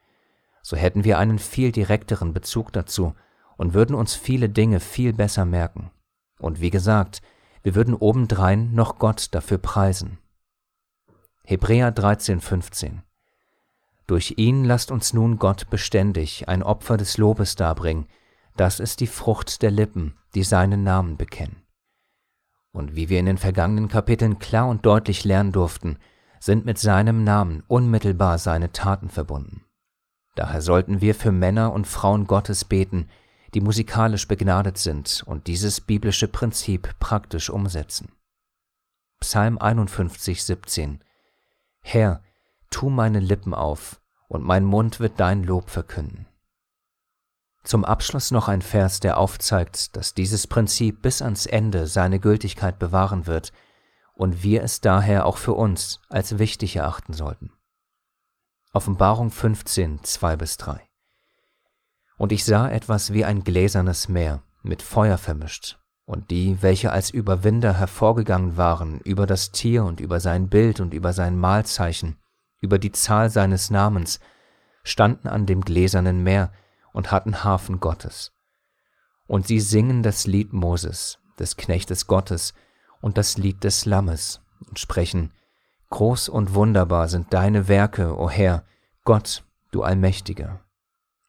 So 0.67 0.75
hätten 0.75 1.03
wir 1.03 1.19
einen 1.19 1.38
viel 1.38 1.72
direkteren 1.72 2.34
Bezug 2.34 2.74
dazu 2.74 3.13
und 3.55 3.75
würden 3.75 3.95
uns 3.95 4.15
viele 4.15 4.50
Dinge 4.50 4.79
viel 4.79 5.13
besser 5.13 5.45
merken. 5.45 5.91
Und 6.39 6.60
wie 6.60 6.72
gesagt, 6.72 7.22
wir 7.62 7.75
würden 7.75 7.93
obendrein 7.93 8.74
noch 8.74 8.98
Gott 8.98 9.27
dafür 9.36 9.60
preisen. 9.60 10.17
Hebräer 11.43 11.91
13, 11.91 12.39
15 12.41 13.03
Durch 14.07 14.34
ihn 14.38 14.65
lasst 14.65 14.89
uns 14.89 15.13
nun 15.13 15.38
Gott 15.38 15.69
beständig 15.69 16.50
ein 16.50 16.63
Opfer 16.63 16.98
des 16.98 17.19
Lobes 17.19 17.55
darbringen, 17.55 18.07
das 18.57 18.79
ist 18.79 19.01
die 19.01 19.07
Frucht 19.07 19.62
der 19.62 19.69
Lippen, 19.69 20.15
die 20.34 20.43
seinen 20.43 20.81
Namen 20.84 21.15
bekennen. 21.15 21.62
Und 22.72 22.95
wie 22.95 23.10
wir 23.10 23.19
in 23.19 23.27
den 23.27 23.38
vergangenen 23.38 23.88
Kapiteln 23.88 24.39
klar 24.39 24.67
und 24.67 24.84
deutlich 24.84 25.25
lernen 25.25 25.51
durften, 25.51 26.00
sind 26.39 26.65
mit 26.65 26.79
seinem 26.79 27.24
Namen 27.24 27.63
unmittelbar 27.67 28.39
seine 28.39 28.72
Taten 28.72 29.10
verbunden. 29.10 29.64
Daher 30.36 30.62
sollten 30.62 31.01
wir 31.01 31.15
für 31.15 31.32
Männer 31.32 31.74
und 31.74 31.88
Frauen 31.88 32.27
Gottes 32.27 32.65
beten, 32.65 33.10
die 33.54 33.62
musikalisch 33.62 34.27
begnadet 34.27 34.77
sind 34.77 35.24
und 35.25 35.48
dieses 35.48 35.80
biblische 35.80 36.27
Prinzip 36.27 36.94
praktisch 37.00 37.50
umsetzen. 37.50 38.12
Psalm 39.22 39.58
51, 39.58 40.44
17 40.44 41.04
Herr, 41.82 42.22
tu 42.70 42.89
meine 42.89 43.20
Lippen 43.20 43.54
auf, 43.54 44.01
und 44.27 44.44
mein 44.44 44.65
Mund 44.65 45.00
wird 45.00 45.20
dein 45.20 45.44
Lob 45.44 45.70
verkünden. 45.70 46.27
Zum 47.63 47.86
Abschluss 47.86 48.32
noch 48.32 48.48
ein 48.48 48.62
Vers, 48.62 49.00
der 49.00 49.18
aufzeigt, 49.18 49.96
dass 49.96 50.13
dieses 50.13 50.48
Prinzip 50.48 51.01
bis 51.01 51.22
ans 51.22 51.46
Ende 51.46 51.88
seine 51.88 52.20
Gültigkeit 52.20 52.77
bewahren 52.77 53.25
wird 53.25 53.54
und 54.13 54.44
wir 54.44 54.63
es 54.63 54.82
daher 54.82 55.25
auch 55.25 55.38
für 55.38 55.54
uns 55.54 56.01
als 56.10 56.38
wichtig 56.38 56.75
erachten 56.75 57.13
sollten. 57.13 57.51
Offenbarung 58.75 59.32
15, 59.32 60.03
2 60.03 60.36
bis 60.36 60.58
3 60.58 60.86
und 62.17 62.34
ich 62.34 62.44
sah 62.44 62.70
etwas 62.70 63.13
wie 63.13 63.24
ein 63.24 63.46
gläsernes 63.46 64.10
Meer, 64.10 64.44
mit 64.63 64.82
Feuer 64.82 65.17
vermischt, 65.17 65.79
und 66.05 66.29
die, 66.29 66.62
welche 66.62 66.91
als 66.91 67.10
Überwinder 67.10 67.77
hervorgegangen 67.77 68.58
waren, 68.58 69.00
über 69.00 69.27
das 69.27 69.53
Tier 69.53 69.86
und 69.86 70.01
über 70.01 70.20
sein 70.20 70.50
Bild 70.50 70.82
und 70.82 70.94
über 70.94 71.13
sein 71.13 71.38
Mahlzeichen, 71.38 72.17
über 72.60 72.77
die 72.77 72.91
Zahl 72.91 73.29
seines 73.29 73.70
Namens, 73.70 74.20
standen 74.84 75.29
an 75.29 75.46
dem 75.46 75.62
gläsernen 75.62 76.22
Meer 76.22 76.51
und 76.91 77.12
hatten 77.12 77.46
Hafen 77.46 77.79
Gottes. 77.79 78.34
Und 79.25 79.48
sie 79.48 79.62
singen 79.62 80.03
das 80.03 80.27
Lied 80.27 80.51
Moses, 80.51 81.20
des 81.39 81.55
Knechtes 81.55 82.08
Gottes, 82.08 82.53
und 83.00 83.17
das 83.17 83.38
Lied 83.38 83.63
des 83.63 83.86
Lammes, 83.86 84.41
und 84.67 84.79
sprechen, 84.79 85.32
Groß 85.89 86.30
und 86.30 86.54
wunderbar 86.54 87.08
sind 87.08 87.34
deine 87.34 87.68
Werke, 87.68 88.18
o 88.18 88.30
Herr, 88.30 88.65
Gott, 89.04 89.44
du 89.72 89.84
Allmächtiger. 89.84 90.62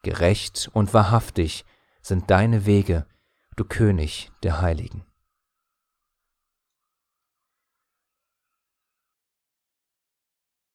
Gerecht 0.02 0.70
und 0.72 0.94
wahrhaftig 0.94 1.64
sind 2.00 2.30
deine 2.30 2.66
Wege, 2.66 3.06
du 3.56 3.64
König 3.64 4.30
der 4.42 4.60
Heiligen. 4.60 5.04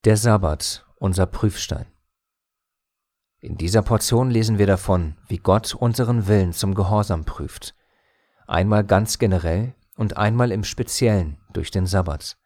Der 0.04 0.18
Sabbat 0.18 0.86
unser 0.96 1.26
Prüfstein. 1.26 1.88
In 3.40 3.58
dieser 3.58 3.82
Portion 3.82 4.30
lesen 4.30 4.60
wir 4.60 4.68
davon, 4.68 5.18
wie 5.28 5.38
Gott 5.38 5.74
unseren 5.74 6.28
Willen 6.28 6.54
zum 6.54 6.76
Gehorsam 6.76 7.26
prüft, 7.26 7.76
einmal 8.46 8.84
ganz 8.84 9.18
generell 9.18 9.74
und 9.96 10.18
einmal 10.18 10.52
im 10.52 10.64
Speziellen 10.64 11.38
durch 11.54 11.72
den 11.72 11.88
Sabbat. 11.88 12.38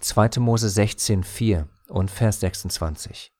2. 0.00 0.38
Mose 0.38 0.68
16, 0.68 1.24
4 1.24 1.66
und 1.88 2.08
Vers 2.08 2.38
26. 2.40 3.32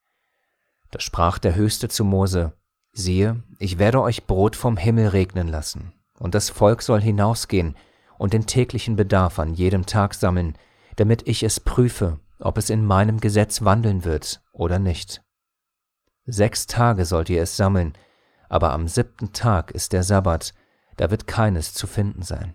Da 0.90 0.98
sprach 0.98 1.38
der 1.38 1.54
Höchste 1.54 1.88
zu 1.88 2.04
Mose, 2.04 2.52
siehe, 2.92 3.44
ich 3.58 3.78
werde 3.78 4.02
euch 4.02 4.26
Brot 4.26 4.56
vom 4.56 4.76
Himmel 4.76 5.08
regnen 5.08 5.46
lassen, 5.46 5.92
und 6.18 6.34
das 6.34 6.50
Volk 6.50 6.82
soll 6.82 7.00
hinausgehen 7.00 7.76
und 8.18 8.32
den 8.32 8.46
täglichen 8.46 8.96
Bedarf 8.96 9.38
an 9.38 9.54
jedem 9.54 9.86
Tag 9.86 10.14
sammeln, 10.14 10.58
damit 10.96 11.28
ich 11.28 11.44
es 11.44 11.60
prüfe, 11.60 12.18
ob 12.40 12.58
es 12.58 12.70
in 12.70 12.84
meinem 12.84 13.20
Gesetz 13.20 13.62
wandeln 13.62 14.04
wird 14.04 14.42
oder 14.52 14.80
nicht. 14.80 15.22
Sechs 16.26 16.66
Tage 16.66 17.04
sollt 17.04 17.30
ihr 17.30 17.42
es 17.42 17.56
sammeln, 17.56 17.92
aber 18.48 18.72
am 18.72 18.88
siebten 18.88 19.32
Tag 19.32 19.70
ist 19.70 19.92
der 19.92 20.02
Sabbat, 20.02 20.54
da 20.96 21.12
wird 21.12 21.28
keines 21.28 21.72
zu 21.72 21.86
finden 21.86 22.22
sein. 22.22 22.54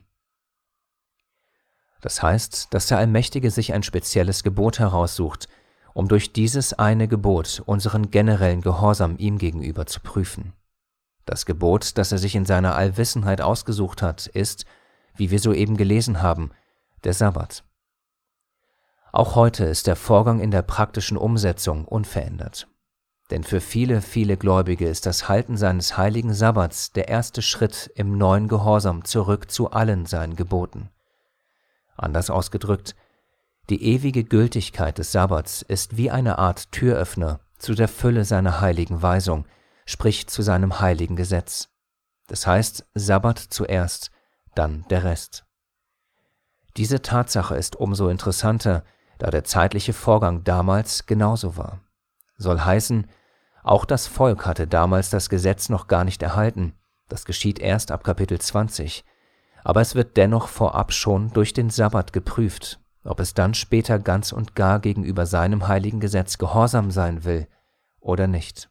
Das 2.03 2.21
heißt, 2.21 2.73
dass 2.73 2.87
der 2.87 2.97
Allmächtige 2.97 3.49
sich 3.49 3.73
ein 3.73 3.81
spezielles 3.81 4.43
Gebot 4.43 4.77
heraussucht, 4.77 5.47
um 5.93 6.09
durch 6.09 6.33
dieses 6.33 6.73
eine 6.73 7.07
Gebot 7.07 7.63
unseren 7.65 8.11
generellen 8.11 8.59
Gehorsam 8.59 9.15
ihm 9.17 9.37
gegenüber 9.37 9.85
zu 9.85 10.01
prüfen. 10.01 10.51
Das 11.25 11.45
Gebot, 11.45 11.97
das 11.97 12.11
er 12.11 12.17
sich 12.17 12.35
in 12.35 12.43
seiner 12.43 12.75
Allwissenheit 12.75 13.39
ausgesucht 13.39 14.01
hat, 14.01 14.27
ist, 14.27 14.65
wie 15.15 15.31
wir 15.31 15.39
soeben 15.39 15.77
gelesen 15.77 16.21
haben, 16.21 16.51
der 17.05 17.13
Sabbat. 17.13 17.63
Auch 19.13 19.35
heute 19.35 19.63
ist 19.63 19.87
der 19.87 19.95
Vorgang 19.95 20.41
in 20.41 20.51
der 20.51 20.63
praktischen 20.63 21.15
Umsetzung 21.15 21.85
unverändert. 21.85 22.67
Denn 23.31 23.45
für 23.45 23.61
viele, 23.61 24.01
viele 24.01 24.35
Gläubige 24.35 24.89
ist 24.89 25.05
das 25.05 25.29
Halten 25.29 25.55
seines 25.55 25.95
heiligen 25.95 26.33
Sabbats 26.33 26.91
der 26.91 27.07
erste 27.07 27.41
Schritt 27.41 27.89
im 27.95 28.17
neuen 28.17 28.49
Gehorsam 28.49 29.05
zurück 29.05 29.49
zu 29.49 29.71
allen 29.71 30.05
seinen 30.05 30.35
Geboten. 30.35 30.89
Anders 31.95 32.29
ausgedrückt, 32.29 32.95
die 33.69 33.83
ewige 33.83 34.23
Gültigkeit 34.23 34.97
des 34.97 35.11
Sabbats 35.11 35.61
ist 35.61 35.95
wie 35.95 36.11
eine 36.11 36.37
Art 36.37 36.71
Türöffner 36.71 37.39
zu 37.57 37.75
der 37.75 37.87
Fülle 37.87 38.25
seiner 38.25 38.59
heiligen 38.59 39.01
Weisung, 39.01 39.45
sprich 39.85 40.27
zu 40.27 40.41
seinem 40.41 40.79
heiligen 40.79 41.15
Gesetz. 41.15 41.69
Das 42.27 42.45
heißt 42.45 42.85
Sabbat 42.93 43.39
zuerst, 43.39 44.11
dann 44.55 44.85
der 44.89 45.03
Rest. 45.03 45.45
Diese 46.77 47.01
Tatsache 47.01 47.55
ist 47.55 47.75
umso 47.75 48.09
interessanter, 48.09 48.83
da 49.19 49.29
der 49.29 49.43
zeitliche 49.43 49.93
Vorgang 49.93 50.43
damals 50.43 51.05
genauso 51.05 51.55
war. 51.55 51.81
Soll 52.37 52.59
heißen, 52.59 53.07
auch 53.63 53.85
das 53.85 54.07
Volk 54.07 54.45
hatte 54.45 54.67
damals 54.67 55.09
das 55.09 55.29
Gesetz 55.29 55.69
noch 55.69 55.87
gar 55.87 56.03
nicht 56.03 56.21
erhalten, 56.21 56.73
das 57.07 57.25
geschieht 57.25 57.59
erst 57.59 57.91
ab 57.91 58.03
Kapitel 58.03 58.39
20, 58.39 59.05
aber 59.63 59.81
es 59.81 59.95
wird 59.95 60.17
dennoch 60.17 60.47
vorab 60.47 60.93
schon 60.93 61.31
durch 61.33 61.53
den 61.53 61.69
Sabbat 61.69 62.13
geprüft, 62.13 62.79
ob 63.03 63.19
es 63.19 63.33
dann 63.33 63.53
später 63.53 63.99
ganz 63.99 64.31
und 64.31 64.55
gar 64.55 64.79
gegenüber 64.79 65.25
seinem 65.25 65.67
heiligen 65.67 65.99
Gesetz 65.99 66.37
gehorsam 66.37 66.91
sein 66.91 67.23
will 67.23 67.47
oder 67.99 68.27
nicht. 68.27 68.69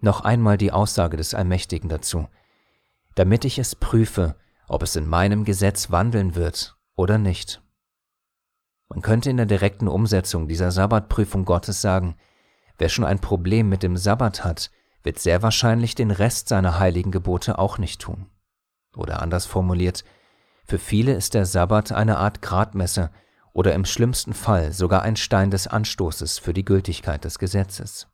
Noch 0.00 0.20
einmal 0.20 0.58
die 0.58 0.72
Aussage 0.72 1.16
des 1.16 1.34
Allmächtigen 1.34 1.88
dazu, 1.88 2.28
damit 3.14 3.44
ich 3.44 3.58
es 3.58 3.74
prüfe, 3.74 4.36
ob 4.68 4.82
es 4.82 4.94
in 4.94 5.08
meinem 5.08 5.44
Gesetz 5.44 5.90
wandeln 5.90 6.34
wird 6.34 6.76
oder 6.94 7.18
nicht. 7.18 7.62
Man 8.88 9.02
könnte 9.02 9.28
in 9.28 9.36
der 9.36 9.46
direkten 9.46 9.88
Umsetzung 9.88 10.48
dieser 10.48 10.70
Sabbatprüfung 10.70 11.44
Gottes 11.44 11.82
sagen, 11.82 12.16
wer 12.78 12.88
schon 12.88 13.04
ein 13.04 13.18
Problem 13.18 13.68
mit 13.68 13.82
dem 13.82 13.96
Sabbat 13.96 14.44
hat, 14.44 14.70
wird 15.02 15.18
sehr 15.18 15.42
wahrscheinlich 15.42 15.94
den 15.94 16.10
Rest 16.10 16.48
seiner 16.48 16.78
heiligen 16.78 17.10
Gebote 17.10 17.58
auch 17.58 17.78
nicht 17.78 18.00
tun. 18.00 18.26
Oder 18.98 19.22
anders 19.22 19.46
formuliert, 19.46 20.04
für 20.64 20.78
viele 20.78 21.14
ist 21.14 21.32
der 21.32 21.46
Sabbat 21.46 21.92
eine 21.92 22.18
Art 22.18 22.42
Gradmesser 22.42 23.10
oder 23.52 23.72
im 23.72 23.84
schlimmsten 23.84 24.34
Fall 24.34 24.72
sogar 24.72 25.02
ein 25.02 25.16
Stein 25.16 25.50
des 25.50 25.66
Anstoßes 25.66 26.38
für 26.38 26.52
die 26.52 26.64
Gültigkeit 26.64 27.24
des 27.24 27.38
Gesetzes. 27.38 28.08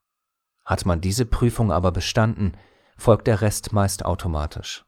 Hat 0.64 0.86
man 0.86 1.00
diese 1.00 1.26
Prüfung 1.26 1.72
aber 1.72 1.90
bestanden, 1.90 2.52
folgt 2.96 3.26
der 3.26 3.40
Rest 3.40 3.72
meist 3.72 4.04
automatisch. 4.04 4.84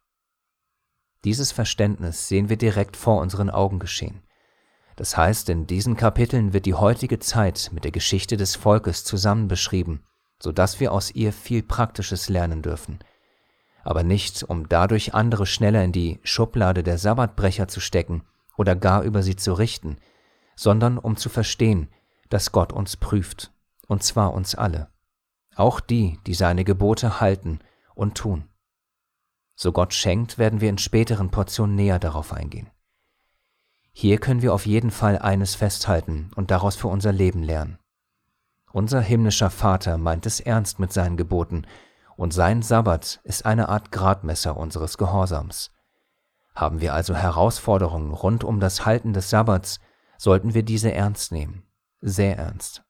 Dieses 1.24 1.50
Verständnis 1.50 2.28
sehen 2.28 2.48
wir 2.48 2.56
direkt 2.56 2.96
vor 2.96 3.20
unseren 3.20 3.50
Augen 3.50 3.78
geschehen. 3.78 4.22
Das 4.96 5.16
heißt, 5.16 5.48
in 5.48 5.66
diesen 5.66 5.96
Kapiteln 5.96 6.52
wird 6.52 6.66
die 6.66 6.74
heutige 6.74 7.18
Zeit 7.18 7.70
mit 7.72 7.84
der 7.84 7.90
Geschichte 7.90 8.36
des 8.36 8.54
Volkes 8.54 9.04
zusammen 9.04 9.48
beschrieben, 9.48 10.04
so 10.38 10.52
dass 10.52 10.78
wir 10.78 10.92
aus 10.92 11.10
ihr 11.10 11.32
viel 11.32 11.62
Praktisches 11.62 12.28
lernen 12.28 12.62
dürfen. 12.62 13.00
Aber 13.86 14.02
nicht, 14.02 14.42
um 14.42 14.68
dadurch 14.68 15.14
andere 15.14 15.46
schneller 15.46 15.84
in 15.84 15.92
die 15.92 16.18
Schublade 16.24 16.82
der 16.82 16.98
Sabbatbrecher 16.98 17.68
zu 17.68 17.78
stecken 17.78 18.24
oder 18.56 18.74
gar 18.74 19.04
über 19.04 19.22
sie 19.22 19.36
zu 19.36 19.52
richten, 19.52 19.98
sondern 20.56 20.98
um 20.98 21.16
zu 21.16 21.28
verstehen, 21.28 21.86
dass 22.28 22.50
Gott 22.50 22.72
uns 22.72 22.96
prüft, 22.96 23.52
und 23.86 24.02
zwar 24.02 24.34
uns 24.34 24.56
alle, 24.56 24.88
auch 25.54 25.78
die, 25.78 26.18
die 26.26 26.34
seine 26.34 26.64
Gebote 26.64 27.20
halten 27.20 27.60
und 27.94 28.16
tun. 28.16 28.48
So 29.54 29.70
Gott 29.70 29.94
schenkt, 29.94 30.36
werden 30.36 30.60
wir 30.60 30.68
in 30.68 30.78
späteren 30.78 31.30
Portionen 31.30 31.76
näher 31.76 32.00
darauf 32.00 32.32
eingehen. 32.32 32.68
Hier 33.92 34.18
können 34.18 34.42
wir 34.42 34.52
auf 34.52 34.66
jeden 34.66 34.90
Fall 34.90 35.16
eines 35.16 35.54
festhalten 35.54 36.32
und 36.34 36.50
daraus 36.50 36.74
für 36.74 36.88
unser 36.88 37.12
Leben 37.12 37.44
lernen. 37.44 37.78
Unser 38.72 39.00
himmlischer 39.00 39.48
Vater 39.48 39.96
meint 39.96 40.26
es 40.26 40.40
ernst 40.40 40.80
mit 40.80 40.92
seinen 40.92 41.16
Geboten, 41.16 41.68
und 42.16 42.32
sein 42.32 42.62
Sabbat 42.62 43.20
ist 43.24 43.46
eine 43.46 43.68
Art 43.68 43.92
Gradmesser 43.92 44.56
unseres 44.56 44.98
Gehorsams. 44.98 45.70
Haben 46.54 46.80
wir 46.80 46.94
also 46.94 47.14
Herausforderungen 47.14 48.12
rund 48.12 48.42
um 48.42 48.60
das 48.60 48.86
Halten 48.86 49.12
des 49.12 49.30
Sabbats, 49.30 49.78
sollten 50.18 50.54
wir 50.54 50.62
diese 50.62 50.92
ernst 50.92 51.30
nehmen, 51.30 51.64
sehr 52.00 52.38
ernst. 52.38 52.82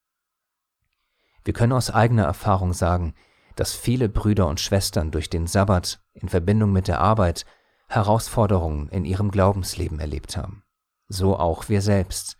Wir 1.45 1.53
können 1.53 1.73
aus 1.73 1.91
eigener 1.91 2.25
Erfahrung 2.25 2.73
sagen, 2.73 3.15
dass 3.57 3.73
viele 3.73 4.09
Brüder 4.09 4.47
und 4.47 4.61
Schwestern 4.61 5.11
durch 5.11 5.31
den 5.31 5.47
Sabbat 5.47 6.01
in 6.15 6.29
Verbindung 6.29 6.73
mit 6.73 6.89
der 6.89 7.01
Arbeit 7.01 7.45
Herausforderungen 7.89 8.89
in 8.89 9.05
ihrem 9.05 9.31
Glaubensleben 9.31 9.99
erlebt 9.99 10.37
haben. 10.37 10.63
So 11.09 11.37
auch 11.39 11.69
wir 11.69 11.83
selbst. 11.83 12.37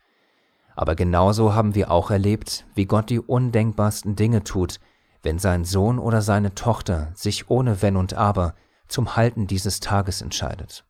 Aber 0.75 0.95
genauso 0.95 1.55
haben 1.55 1.75
wir 1.75 1.91
auch 1.91 2.11
erlebt, 2.11 2.67
wie 2.75 2.85
Gott 2.85 3.11
die 3.11 3.21
undenkbarsten 3.21 4.15
Dinge 4.17 4.45
tut, 4.45 4.79
wenn 5.27 5.41
sein 5.41 5.65
Sohn 5.65 5.99
oder 5.99 6.23
seine 6.23 6.55
Tochter 6.55 7.11
sich 7.17 7.51
ohne 7.51 7.83
Wenn 7.83 7.97
und 7.97 8.15
Aber 8.15 8.55
zum 8.87 9.17
Halten 9.17 9.49
dieses 9.49 9.81
Tages 9.81 10.23
entscheidet. 10.23 10.85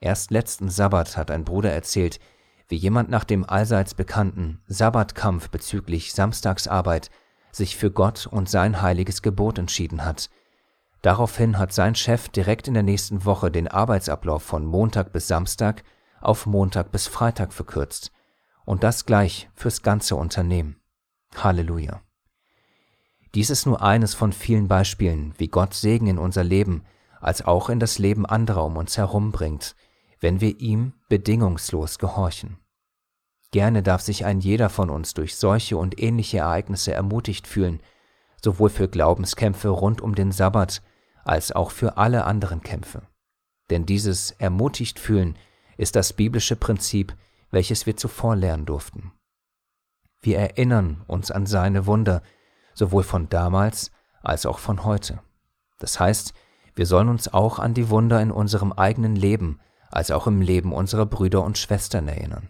Erst 0.00 0.30
letzten 0.30 0.68
Sabbat 0.68 1.16
hat 1.16 1.30
ein 1.30 1.46
Bruder 1.46 1.72
erzählt, 1.72 2.20
wie 2.68 2.76
jemand 2.76 3.08
nach 3.08 3.24
dem 3.24 3.42
allseits 3.42 3.94
bekannten 3.94 4.62
Sabbatkampf 4.66 5.48
bezüglich 5.48 6.12
Samstagsarbeit 6.12 7.10
sich 7.52 7.78
für 7.78 7.90
Gott 7.90 8.26
und 8.26 8.50
sein 8.50 8.82
heiliges 8.82 9.22
Gebot 9.22 9.58
entschieden 9.58 10.04
hat. 10.04 10.28
Daraufhin 11.00 11.56
hat 11.56 11.72
sein 11.72 11.94
Chef 11.94 12.28
direkt 12.28 12.68
in 12.68 12.74
der 12.74 12.82
nächsten 12.82 13.24
Woche 13.24 13.50
den 13.50 13.66
Arbeitsablauf 13.66 14.42
von 14.42 14.66
Montag 14.66 15.10
bis 15.14 15.26
Samstag 15.26 15.84
auf 16.20 16.44
Montag 16.44 16.92
bis 16.92 17.06
Freitag 17.06 17.54
verkürzt. 17.54 18.12
Und 18.66 18.84
das 18.84 19.06
gleich 19.06 19.48
fürs 19.54 19.80
ganze 19.80 20.16
Unternehmen. 20.16 20.82
Halleluja. 21.34 22.03
Dies 23.34 23.50
ist 23.50 23.66
nur 23.66 23.82
eines 23.82 24.14
von 24.14 24.32
vielen 24.32 24.68
Beispielen, 24.68 25.34
wie 25.38 25.48
Gott 25.48 25.74
Segen 25.74 26.06
in 26.06 26.18
unser 26.18 26.44
Leben 26.44 26.84
als 27.20 27.44
auch 27.44 27.68
in 27.68 27.80
das 27.80 27.98
Leben 27.98 28.26
anderer 28.26 28.64
um 28.64 28.76
uns 28.76 28.96
herum 28.96 29.32
bringt, 29.32 29.74
wenn 30.20 30.40
wir 30.40 30.60
ihm 30.60 30.92
bedingungslos 31.08 31.98
gehorchen. 31.98 32.58
Gerne 33.50 33.82
darf 33.82 34.02
sich 34.02 34.24
ein 34.24 34.40
jeder 34.40 34.68
von 34.68 34.90
uns 34.90 35.14
durch 35.14 35.36
solche 35.36 35.76
und 35.76 36.00
ähnliche 36.00 36.38
Ereignisse 36.38 36.92
ermutigt 36.92 37.46
fühlen, 37.46 37.80
sowohl 38.42 38.68
für 38.68 38.88
Glaubenskämpfe 38.88 39.68
rund 39.68 40.00
um 40.00 40.14
den 40.14 40.32
Sabbat 40.32 40.82
als 41.24 41.50
auch 41.50 41.70
für 41.70 41.96
alle 41.96 42.24
anderen 42.24 42.62
Kämpfe. 42.62 43.02
Denn 43.70 43.86
dieses 43.86 44.32
ermutigt 44.32 44.98
fühlen 44.98 45.36
ist 45.76 45.96
das 45.96 46.12
biblische 46.12 46.56
Prinzip, 46.56 47.16
welches 47.50 47.86
wir 47.86 47.96
zuvor 47.96 48.36
lernen 48.36 48.66
durften. 48.66 49.12
Wir 50.20 50.38
erinnern 50.38 51.02
uns 51.06 51.30
an 51.30 51.46
seine 51.46 51.86
Wunder, 51.86 52.22
sowohl 52.74 53.02
von 53.02 53.28
damals 53.28 53.90
als 54.22 54.46
auch 54.46 54.58
von 54.58 54.84
heute. 54.84 55.20
Das 55.78 55.98
heißt, 56.00 56.34
wir 56.74 56.86
sollen 56.86 57.08
uns 57.08 57.32
auch 57.32 57.58
an 57.58 57.74
die 57.74 57.88
Wunder 57.88 58.20
in 58.20 58.30
unserem 58.30 58.72
eigenen 58.72 59.16
Leben 59.16 59.60
als 59.90 60.10
auch 60.10 60.26
im 60.26 60.40
Leben 60.40 60.72
unserer 60.72 61.06
Brüder 61.06 61.42
und 61.44 61.56
Schwestern 61.56 62.08
erinnern. 62.08 62.48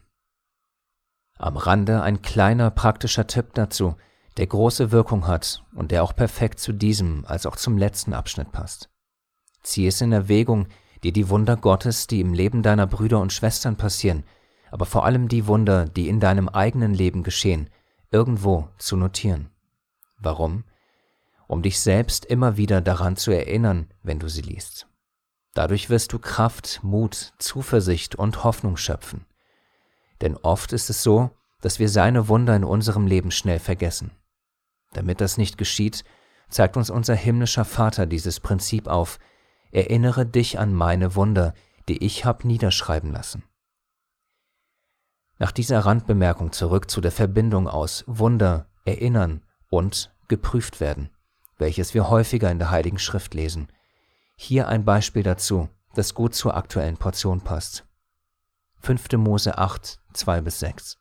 Am 1.37 1.56
Rande 1.56 2.00
ein 2.02 2.22
kleiner 2.22 2.70
praktischer 2.70 3.26
Tipp 3.26 3.54
dazu, 3.54 3.96
der 4.37 4.46
große 4.46 4.92
Wirkung 4.92 5.26
hat 5.26 5.62
und 5.74 5.90
der 5.90 6.02
auch 6.02 6.16
perfekt 6.16 6.58
zu 6.58 6.72
diesem 6.72 7.24
als 7.26 7.44
auch 7.44 7.56
zum 7.56 7.76
letzten 7.76 8.14
Abschnitt 8.14 8.50
passt. 8.50 8.88
Zieh 9.62 9.87
es 9.87 10.00
in 10.00 10.12
Erwägung, 10.12 10.68
dir 11.02 11.12
die 11.12 11.28
Wunder 11.28 11.56
Gottes, 11.56 12.06
die 12.06 12.20
im 12.20 12.32
Leben 12.32 12.62
deiner 12.62 12.87
Brüder 12.87 13.20
und 13.20 13.32
Schwestern 13.32 13.76
passieren, 13.76 14.24
aber 14.70 14.87
vor 14.87 15.04
allem 15.04 15.28
die 15.28 15.46
Wunder, 15.46 15.87
die 15.87 16.08
in 16.08 16.18
deinem 16.18 16.48
eigenen 16.48 16.94
Leben 16.94 17.22
geschehen, 17.22 17.68
irgendwo 18.10 18.68
zu 18.78 18.96
notieren. 18.96 19.50
Warum? 20.18 20.64
Um 21.46 21.62
dich 21.62 21.81
selbst 21.81 22.24
immer 22.24 22.57
wieder 22.57 22.81
daran 22.81 23.16
zu 23.16 23.31
erinnern, 23.31 23.92
wenn 24.03 24.18
du 24.18 24.29
sie 24.29 24.42
liest. 24.42 24.88
Dadurch 25.53 25.90
wirst 25.90 26.12
du 26.12 26.18
Kraft, 26.18 26.81
Mut, 26.83 27.33
Zuversicht 27.38 28.16
und 28.16 28.42
Hoffnung 28.42 28.77
schöpfen. 28.77 29.27
Denn 30.20 30.37
oft 30.37 30.72
ist 30.72 30.90
es 30.90 31.03
so, 31.03 31.31
dass 31.61 31.79
wir 31.79 31.88
seine 31.88 32.29
Wunder 32.29 32.57
in 32.57 32.64
unserem 32.64 33.07
Leben 33.07 33.31
schnell 33.31 33.59
vergessen. 33.59 34.11
Damit 34.92 35.20
das 35.20 35.38
nicht 35.38 35.59
geschieht, 35.59 36.05
zeigt 36.48 36.77
uns 36.77 36.90
unser 36.90 37.14
himmlischer 37.14 37.64
Vater 37.64 38.07
dieses 38.07 38.40
Prinzip 38.40 38.88
auf, 38.88 39.18
erinnere 39.70 40.27
dich 40.27 40.59
an 40.59 40.72
meine 40.72 41.14
Wunder, 41.14 41.55
die 41.88 42.03
ich 42.05 42.24
hab 42.24 42.44
niederschreiben 42.44 43.12
lassen. 43.12 43.44
Nach 45.38 45.53
dieser 45.53 45.81
Randbemerkung 45.81 46.53
zurück 46.53 46.90
zu 46.90 47.00
der 47.00 47.12
Verbindung 47.12 47.68
aus 47.68 48.05
Wunder, 48.07 48.68
Erinnern 48.85 49.42
und 49.74 50.12
geprüft 50.28 50.80
werden, 50.80 51.10
welches 51.58 51.94
wir 51.94 52.08
häufiger 52.08 52.50
in 52.50 52.58
der 52.58 52.70
Heiligen 52.70 52.98
Schrift 52.98 53.34
lesen. 53.34 53.68
Hier 54.37 54.68
ein 54.68 54.84
Beispiel 54.84 55.22
dazu, 55.22 55.68
das 55.94 56.14
gut 56.14 56.34
zur 56.34 56.56
aktuellen 56.56 56.96
Portion 56.96 57.40
passt. 57.40 57.84
5. 58.80 59.12
Mose 59.12 59.58
8, 59.58 59.98
2 60.12 60.40
bis 60.42 60.60
6. 60.60 60.98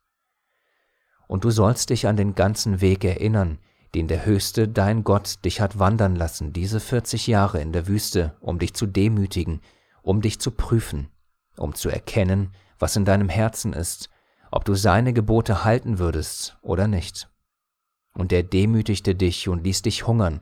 Und 1.27 1.43
du 1.43 1.51
sollst 1.51 1.89
dich 1.89 2.07
an 2.07 2.17
den 2.17 2.35
ganzen 2.35 2.81
Weg 2.81 3.03
erinnern, 3.03 3.59
den 3.95 4.07
der 4.07 4.25
Höchste, 4.25 4.67
dein 4.67 5.03
Gott, 5.03 5.45
dich 5.45 5.61
hat 5.61 5.77
wandern 5.77 6.15
lassen, 6.15 6.51
diese 6.51 6.79
40 6.79 7.27
Jahre 7.27 7.61
in 7.61 7.73
der 7.73 7.87
Wüste, 7.87 8.35
um 8.39 8.57
dich 8.57 8.73
zu 8.73 8.87
demütigen, 8.87 9.61
um 10.01 10.21
dich 10.21 10.39
zu 10.39 10.51
prüfen, 10.51 11.09
um 11.57 11.75
zu 11.75 11.89
erkennen, 11.89 12.53
was 12.79 12.95
in 12.95 13.05
deinem 13.05 13.29
Herzen 13.29 13.73
ist, 13.73 14.09
ob 14.51 14.65
du 14.65 14.73
seine 14.75 15.13
Gebote 15.13 15.63
halten 15.63 15.99
würdest 15.99 16.57
oder 16.61 16.87
nicht. 16.87 17.29
Und 18.13 18.31
er 18.31 18.43
demütigte 18.43 19.15
dich 19.15 19.47
und 19.47 19.63
ließ 19.63 19.81
dich 19.81 20.07
hungern, 20.07 20.41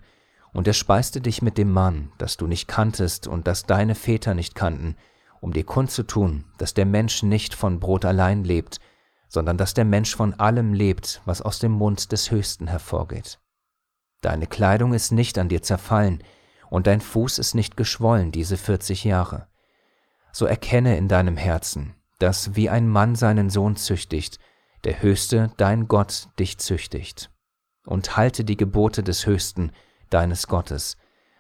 und 0.54 0.68
er 0.68 0.74
speiste 0.74 1.22
dich 1.22 1.42
mit 1.42 1.58
dem 1.58 1.72
Mann, 1.72 2.12
das 2.18 2.36
du 2.36 2.46
nicht 2.46 2.68
kanntest 2.68 3.28
und 3.28 3.48
das 3.48 3.64
deine 3.64 3.96
Väter 3.96 4.34
nicht 4.34 4.54
kannten, 4.54 4.98
um 5.40 5.54
dir 5.54 5.64
kundzutun, 5.64 6.44
dass 6.58 6.74
der 6.74 6.86
Mensch 6.86 7.24
nicht 7.24 7.56
von 7.56 7.80
Brot 7.80 8.06
allein 8.06 8.44
lebt, 8.44 8.80
sondern 9.30 9.58
dass 9.58 9.74
der 9.74 9.86
Mensch 9.86 10.14
von 10.14 10.34
allem 10.34 10.74
lebt, 10.74 11.22
was 11.26 11.42
aus 11.42 11.60
dem 11.60 11.72
Mund 11.72 12.12
des 12.12 12.32
Höchsten 12.32 12.68
hervorgeht. 12.68 13.40
Deine 14.20 14.46
Kleidung 14.46 14.94
ist 14.94 15.12
nicht 15.12 15.38
an 15.38 15.48
dir 15.48 15.62
zerfallen, 15.62 16.22
und 16.70 16.88
dein 16.88 17.02
Fuß 17.02 17.38
ist 17.38 17.54
nicht 17.54 17.76
geschwollen 17.76 18.32
diese 18.32 18.58
vierzig 18.58 19.04
Jahre. 19.04 19.48
So 20.32 20.46
erkenne 20.46 20.98
in 20.98 21.08
deinem 21.08 21.38
Herzen, 21.38 21.96
dass 22.20 22.56
wie 22.56 22.70
ein 22.70 22.88
Mann 22.88 23.16
seinen 23.16 23.50
Sohn 23.50 23.76
züchtigt, 23.76 24.40
der 24.84 25.02
Höchste, 25.02 25.52
dein 25.58 25.88
Gott, 25.88 26.30
dich 26.40 26.58
züchtigt. 26.60 27.30
Und 27.86 28.16
halte 28.18 28.44
die 28.44 28.58
Gebote 28.58 29.04
des 29.04 29.26
Höchsten, 29.26 29.72
deines 30.10 30.48
Gottes, 30.48 30.98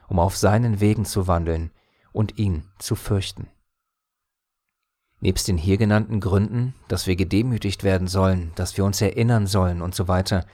um 0.07 0.19
auf 0.19 0.37
seinen 0.37 0.79
Wegen 0.79 1.05
zu 1.05 1.27
wandeln 1.27 1.71
und 2.11 2.37
ihn 2.37 2.67
zu 2.79 2.95
fürchten. 2.95 3.47
Nebst 5.19 5.47
den 5.47 5.57
hier 5.57 5.77
genannten 5.77 6.19
Gründen, 6.19 6.73
dass 6.87 7.05
wir 7.05 7.15
gedemütigt 7.15 7.83
werden 7.83 8.07
sollen, 8.07 8.51
dass 8.55 8.75
wir 8.75 8.85
uns 8.85 9.01
erinnern 9.01 9.45
sollen 9.45 9.81
und 9.81 9.93
so 9.93 10.07
weiter, 10.07 10.45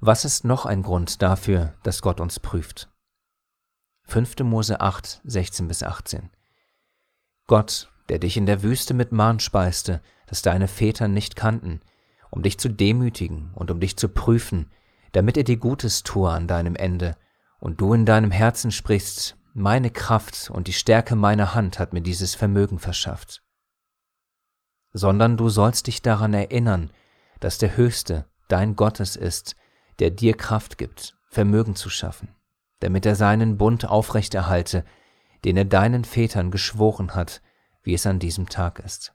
was 0.00 0.24
ist 0.24 0.44
noch 0.44 0.66
ein 0.66 0.82
Grund 0.82 1.22
dafür, 1.22 1.74
dass 1.82 2.02
Gott 2.02 2.20
uns 2.20 2.38
prüft? 2.38 2.90
5. 4.04 4.40
Mose 4.40 4.80
8, 4.80 5.22
16 5.24 5.68
bis 5.68 5.82
18. 5.82 6.28
Gott, 7.46 7.90
der 8.08 8.18
dich 8.18 8.36
in 8.36 8.44
der 8.44 8.62
Wüste 8.62 8.92
mit 8.92 9.12
Mahn 9.12 9.40
speiste, 9.40 10.02
das 10.26 10.42
deine 10.42 10.68
Väter 10.68 11.08
nicht 11.08 11.36
kannten, 11.36 11.80
um 12.30 12.42
dich 12.42 12.58
zu 12.58 12.68
demütigen 12.68 13.52
und 13.54 13.70
um 13.70 13.80
dich 13.80 13.96
zu 13.96 14.08
prüfen, 14.08 14.70
damit 15.12 15.36
er 15.36 15.44
dir 15.44 15.56
Gutes 15.56 16.02
tue 16.02 16.30
an 16.30 16.48
deinem 16.48 16.76
Ende, 16.76 17.16
und 17.60 17.80
du 17.80 17.94
in 17.94 18.04
deinem 18.04 18.32
Herzen 18.32 18.72
sprichst, 18.72 19.36
meine 19.54 19.90
Kraft 19.90 20.50
und 20.50 20.66
die 20.66 20.72
Stärke 20.72 21.14
meiner 21.14 21.54
Hand 21.54 21.78
hat 21.78 21.92
mir 21.92 22.00
dieses 22.00 22.34
Vermögen 22.34 22.78
verschafft 22.78 23.42
sondern 24.92 25.36
du 25.36 25.48
sollst 25.48 25.86
dich 25.86 26.02
daran 26.02 26.34
erinnern, 26.34 26.90
dass 27.40 27.58
der 27.58 27.76
Höchste 27.76 28.26
dein 28.48 28.76
Gottes 28.76 29.16
ist, 29.16 29.56
der 29.98 30.10
dir 30.10 30.36
Kraft 30.36 30.78
gibt, 30.78 31.16
Vermögen 31.28 31.74
zu 31.74 31.88
schaffen, 31.88 32.28
damit 32.80 33.06
er 33.06 33.16
seinen 33.16 33.56
Bund 33.56 33.88
aufrechterhalte, 33.88 34.84
den 35.44 35.56
er 35.56 35.64
deinen 35.64 36.04
Vätern 36.04 36.50
geschworen 36.50 37.14
hat, 37.14 37.42
wie 37.82 37.94
es 37.94 38.06
an 38.06 38.18
diesem 38.18 38.48
Tag 38.48 38.78
ist. 38.80 39.14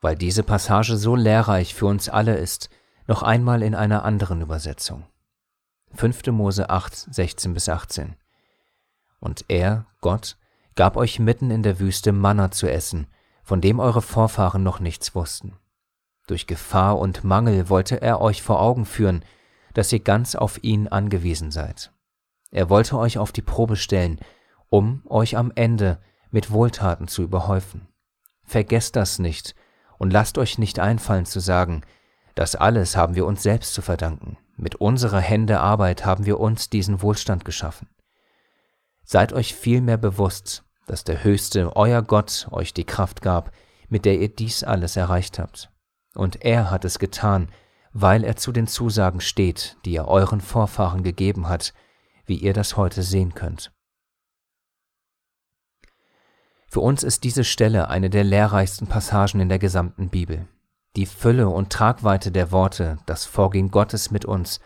Weil 0.00 0.16
diese 0.16 0.42
Passage 0.42 0.96
so 0.96 1.14
lehrreich 1.14 1.74
für 1.74 1.86
uns 1.86 2.08
alle 2.08 2.36
ist, 2.36 2.70
noch 3.08 3.22
einmal 3.22 3.62
in 3.62 3.74
einer 3.74 4.04
anderen 4.04 4.42
Übersetzung. 4.42 5.04
5. 5.94 6.26
Mose 6.26 6.68
8, 6.68 6.94
16 6.94 7.54
bis 7.54 7.68
18. 7.68 8.14
Und 9.18 9.46
er, 9.48 9.86
Gott, 10.00 10.36
gab 10.76 10.96
euch 10.96 11.18
mitten 11.18 11.50
in 11.50 11.62
der 11.62 11.80
Wüste 11.80 12.12
Manna 12.12 12.50
zu 12.50 12.70
essen, 12.70 13.08
von 13.42 13.62
dem 13.62 13.80
eure 13.80 14.02
Vorfahren 14.02 14.62
noch 14.62 14.78
nichts 14.78 15.14
wussten. 15.14 15.56
Durch 16.26 16.46
Gefahr 16.46 16.98
und 16.98 17.24
Mangel 17.24 17.70
wollte 17.70 18.02
er 18.02 18.20
euch 18.20 18.42
vor 18.42 18.60
Augen 18.60 18.84
führen, 18.84 19.24
dass 19.72 19.90
ihr 19.90 20.00
ganz 20.00 20.34
auf 20.34 20.62
ihn 20.62 20.86
angewiesen 20.86 21.50
seid. 21.50 21.90
Er 22.50 22.68
wollte 22.68 22.98
euch 22.98 23.16
auf 23.16 23.32
die 23.32 23.42
Probe 23.42 23.76
stellen, 23.76 24.20
um 24.68 25.02
euch 25.06 25.38
am 25.38 25.50
Ende 25.54 25.98
mit 26.30 26.50
Wohltaten 26.50 27.08
zu 27.08 27.22
überhäufen. 27.22 27.88
Vergesst 28.44 28.96
das 28.96 29.18
nicht 29.18 29.54
und 29.96 30.12
lasst 30.12 30.36
euch 30.36 30.58
nicht 30.58 30.78
einfallen 30.78 31.24
zu 31.24 31.40
sagen, 31.40 31.82
das 32.38 32.54
alles 32.54 32.96
haben 32.96 33.16
wir 33.16 33.26
uns 33.26 33.42
selbst 33.42 33.74
zu 33.74 33.82
verdanken. 33.82 34.38
Mit 34.56 34.76
unserer 34.76 35.18
Hände 35.18 35.58
Arbeit 35.58 36.06
haben 36.06 36.24
wir 36.24 36.38
uns 36.38 36.70
diesen 36.70 37.02
Wohlstand 37.02 37.44
geschaffen. 37.44 37.88
Seid 39.02 39.32
euch 39.32 39.56
vielmehr 39.56 39.96
bewusst, 39.96 40.62
dass 40.86 41.02
der 41.02 41.24
Höchste, 41.24 41.74
euer 41.74 42.00
Gott, 42.00 42.46
euch 42.52 42.72
die 42.72 42.84
Kraft 42.84 43.22
gab, 43.22 43.50
mit 43.88 44.04
der 44.04 44.20
ihr 44.20 44.28
dies 44.28 44.62
alles 44.62 44.94
erreicht 44.94 45.40
habt. 45.40 45.72
Und 46.14 46.44
er 46.44 46.70
hat 46.70 46.84
es 46.84 47.00
getan, 47.00 47.50
weil 47.92 48.22
er 48.22 48.36
zu 48.36 48.52
den 48.52 48.68
Zusagen 48.68 49.20
steht, 49.20 49.76
die 49.84 49.96
er 49.96 50.06
euren 50.06 50.40
Vorfahren 50.40 51.02
gegeben 51.02 51.48
hat, 51.48 51.74
wie 52.24 52.36
ihr 52.36 52.52
das 52.52 52.76
heute 52.76 53.02
sehen 53.02 53.34
könnt. 53.34 53.72
Für 56.68 56.80
uns 56.82 57.02
ist 57.02 57.24
diese 57.24 57.42
Stelle 57.42 57.88
eine 57.88 58.10
der 58.10 58.22
lehrreichsten 58.22 58.86
Passagen 58.86 59.40
in 59.40 59.48
der 59.48 59.58
gesamten 59.58 60.08
Bibel. 60.08 60.46
Die 60.98 61.06
Fülle 61.06 61.48
und 61.48 61.70
Tragweite 61.70 62.32
der 62.32 62.50
Worte, 62.50 62.98
das 63.06 63.24
Vorgehen 63.24 63.70
Gottes 63.70 64.10
mit 64.10 64.24
uns, 64.24 64.58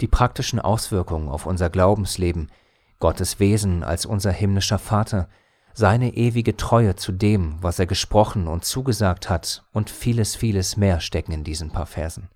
die 0.00 0.06
praktischen 0.06 0.58
Auswirkungen 0.58 1.28
auf 1.28 1.44
unser 1.44 1.68
Glaubensleben, 1.68 2.50
Gottes 3.00 3.38
Wesen 3.38 3.84
als 3.84 4.06
unser 4.06 4.32
himmlischer 4.32 4.78
Vater, 4.78 5.28
seine 5.74 6.14
ewige 6.14 6.56
Treue 6.56 6.96
zu 6.96 7.12
dem, 7.12 7.58
was 7.60 7.78
er 7.78 7.84
gesprochen 7.84 8.48
und 8.48 8.64
zugesagt 8.64 9.28
hat, 9.28 9.62
und 9.74 9.90
vieles, 9.90 10.34
vieles 10.34 10.78
mehr 10.78 11.00
stecken 11.00 11.32
in 11.32 11.44
diesen 11.44 11.68
paar 11.68 11.84
Versen. 11.84 12.30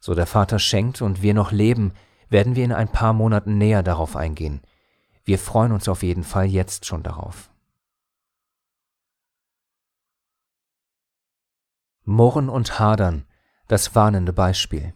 So 0.00 0.16
der 0.16 0.26
Vater 0.26 0.58
schenkt 0.58 1.02
und 1.02 1.22
wir 1.22 1.34
noch 1.34 1.52
leben, 1.52 1.92
werden 2.30 2.56
wir 2.56 2.64
in 2.64 2.72
ein 2.72 2.88
paar 2.88 3.12
Monaten 3.12 3.58
näher 3.58 3.84
darauf 3.84 4.16
eingehen. 4.16 4.60
Wir 5.24 5.38
freuen 5.38 5.70
uns 5.70 5.88
auf 5.88 6.02
jeden 6.02 6.24
Fall 6.24 6.46
jetzt 6.46 6.84
schon 6.84 7.04
darauf. 7.04 7.48
Murren 12.08 12.48
und 12.48 12.78
Hadern, 12.78 13.24
das 13.66 13.96
warnende 13.96 14.32
Beispiel. 14.32 14.94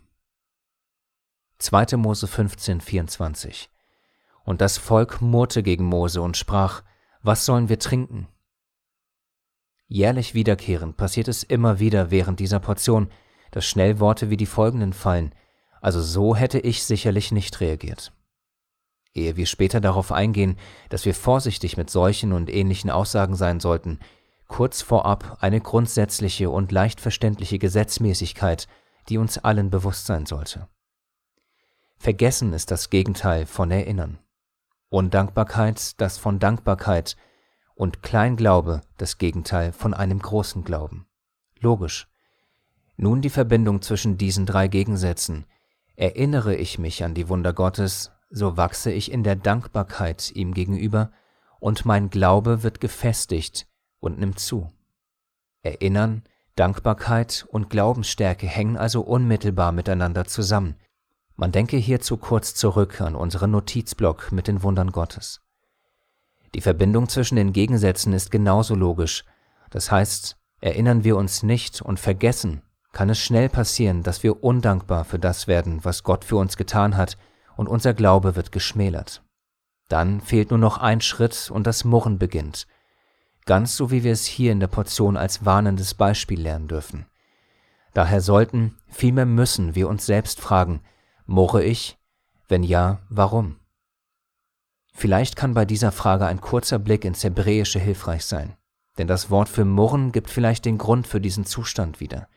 2. 1.59 1.97
Mose 1.97 2.29
15, 2.29 2.81
24. 2.81 3.69
Und 4.45 4.61
das 4.61 4.79
Volk 4.79 5.21
murrte 5.21 5.65
gegen 5.65 5.87
Mose 5.87 6.23
und 6.23 6.37
sprach, 6.37 6.85
was 7.21 7.45
sollen 7.45 7.69
wir 7.69 7.81
trinken? 7.81 8.29
Jährlich 9.89 10.35
wiederkehrend 10.35 10.97
passiert 10.97 11.27
es 11.27 11.43
immer 11.43 11.81
wieder 11.81 12.13
während 12.13 12.39
dieser 12.39 12.61
Portion, 12.61 13.11
dass 13.51 13.67
schnell 13.67 13.99
Worte 13.99 14.31
wie 14.31 14.37
die 14.37 14.47
folgenden 14.47 14.93
fallen, 14.93 15.35
also 15.81 16.01
so 16.01 16.37
hätte 16.37 16.61
ich 16.61 16.85
sicherlich 16.85 17.33
nicht 17.33 17.61
reagiert. 17.61 18.13
Ehe 19.15 19.35
wir 19.35 19.47
später 19.47 19.81
darauf 19.81 20.13
eingehen, 20.13 20.57
dass 20.91 21.05
wir 21.07 21.15
vorsichtig 21.17 21.77
mit 21.77 21.91
solchen 21.91 22.33
und 22.33 22.49
ähnlichen 22.49 22.89
Aussagen 22.89 23.35
sein 23.35 23.59
sollten, 23.59 23.99
kurz 24.51 24.83
vorab 24.83 25.39
eine 25.41 25.61
grundsätzliche 25.61 26.51
und 26.51 26.73
leicht 26.73 27.01
verständliche 27.01 27.59
Gesetzmäßigkeit, 27.59 28.67
die 29.09 29.17
uns 29.17 29.39
allen 29.39 29.71
bewusst 29.71 30.07
sein 30.07 30.27
sollte. 30.27 30.69
Vergessen 31.97 32.53
ist 32.53 32.73
das 32.73 32.91
Gegenteil 32.91 33.47
von 33.47 33.71
Erinnern. 33.71 34.19
Undankbarkeit 34.89 36.01
das 36.01 36.19
von 36.19 36.41
Dankbarkeit 36.41 37.17
und 37.77 38.03
Kleinglaube 38.03 38.83
das 38.99 39.19
Gegenteil 39.19 39.73
von 39.73 39.95
einem 39.95 40.19
großen 40.19 40.65
Glauben. 40.65 41.07
Logisch. 41.61 42.09
Nun 42.97 43.23
die 43.23 43.31
Verbindung 43.31 43.83
zwischen 43.83 44.19
diesen 44.19 44.47
drei 44.47 44.67
Gegensätzen. 44.67 45.47
Erinnere 45.95 46.57
ich 46.57 46.79
mich 46.79 47.05
an 47.05 47.15
die 47.15 47.29
Wunder 47.29 47.53
Gottes, 47.53 48.11
so 48.31 48.57
wachse 48.57 48.91
ich 48.91 49.13
in 49.13 49.23
der 49.23 49.37
Dankbarkeit 49.37 50.33
ihm 50.35 50.55
gegenüber 50.55 51.13
und 51.61 51.85
mein 51.85 52.11
Glaube 52.11 52.65
wird 52.65 52.81
gefestigt 52.81 53.70
und 54.01 54.19
nimmt 54.19 54.39
zu. 54.39 54.73
Erinnern, 55.63 56.25
Dankbarkeit 56.57 57.47
und 57.49 57.71
Glaubensstärke 57.71 58.47
hängen 58.47 58.77
also 58.77 59.03
unmittelbar 59.03 59.73
miteinander 59.73 60.25
zusammen. 60.27 60.77
Man 61.37 61.53
denke 61.53 61.77
hierzu 61.77 62.17
kurz 62.17 62.55
zurück 62.55 63.01
an 63.01 63.15
unseren 63.15 63.53
Notizblock 63.53 64.33
mit 64.33 64.49
den 64.49 64.63
Wundern 64.63 64.93
Gottes. 64.93 65.41
Die 66.55 66.61
Verbindung 66.61 67.09
zwischen 67.09 67.37
den 67.37 67.53
Gegensätzen 67.53 68.13
ist 68.13 68.31
genauso 68.31 68.75
logisch. 68.75 69.25
Das 69.71 69.91
heißt, 69.91 70.37
erinnern 70.61 71.05
wir 71.05 71.17
uns 71.17 71.43
nicht 71.43 71.81
und 71.81 72.01
vergessen, 72.01 72.63
kann 72.93 73.09
es 73.09 73.21
schnell 73.21 73.49
passieren, 73.49 74.03
dass 74.03 74.23
wir 74.23 74.43
undankbar 74.43 75.05
für 75.05 75.19
das 75.19 75.47
werden, 75.47 75.85
was 75.85 76.03
Gott 76.03 76.25
für 76.25 76.37
uns 76.37 76.57
getan 76.57 76.97
hat, 76.97 77.17
und 77.57 77.69
unser 77.69 77.95
Glaube 77.95 78.37
wird 78.37 78.53
geschmälert. 78.53 79.23
Dann 79.89 80.21
fehlt 80.21 80.51
nur 80.51 80.59
noch 80.59 80.79
ein 80.79 81.01
Schritt 81.01 81.51
und 81.51 81.67
das 81.67 81.85
Murren 81.85 82.19
beginnt, 82.19 82.67
ganz 83.47 83.77
so 83.77 83.91
wie 83.91 84.05
wir 84.05 84.13
es 84.13 84.27
hier 84.27 84.53
in 84.53 84.61
der 84.61 84.67
Portion 84.69 85.17
als 85.17 85.45
warnendes 85.45 85.95
Beispiel 85.95 86.41
lernen 86.41 86.69
dürfen. 86.69 87.07
Daher 87.95 88.21
sollten, 88.21 88.77
vielmehr 88.89 89.27
müssen 89.27 89.75
wir 89.75 89.89
uns 89.89 90.07
selbst 90.07 90.41
fragen, 90.41 90.83
murre 91.27 91.65
ich? 91.65 91.99
Wenn 92.49 92.63
ja, 92.63 93.01
warum? 93.09 93.57
Vielleicht 94.93 95.37
kann 95.37 95.55
bei 95.55 95.65
dieser 95.65 95.93
Frage 95.93 96.27
ein 96.27 96.41
kurzer 96.41 96.79
Blick 96.79 97.05
ins 97.05 97.25
Hebräische 97.25 97.79
hilfreich 97.79 98.25
sein, 98.25 98.57
denn 98.99 99.07
das 99.07 99.31
Wort 99.31 99.49
für 99.49 99.65
murren 99.65 100.13
gibt 100.13 100.31
vielleicht 100.31 100.65
den 100.65 100.79
Grund 100.79 101.07
für 101.07 101.21
diesen 101.21 101.47
Zustand 101.47 102.01
wieder. 102.01 102.29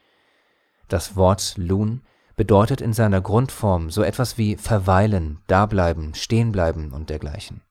Das 0.87 1.15
Wort 1.15 1.55
lun 1.57 2.01
bedeutet 2.35 2.81
in 2.81 2.93
seiner 2.93 3.21
Grundform 3.21 3.89
so 3.89 4.03
etwas 4.03 4.37
wie 4.37 4.57
verweilen, 4.57 5.39
dableiben, 5.47 6.13
stehenbleiben 6.13 6.91
und 6.91 7.09
dergleichen. 7.09 7.61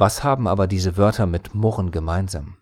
Was 0.00 0.24
haben 0.24 0.48
aber 0.48 0.66
diese 0.66 0.96
Wörter 0.96 1.26
mit 1.26 1.54
murren 1.54 1.90
gemeinsam? 1.90 2.56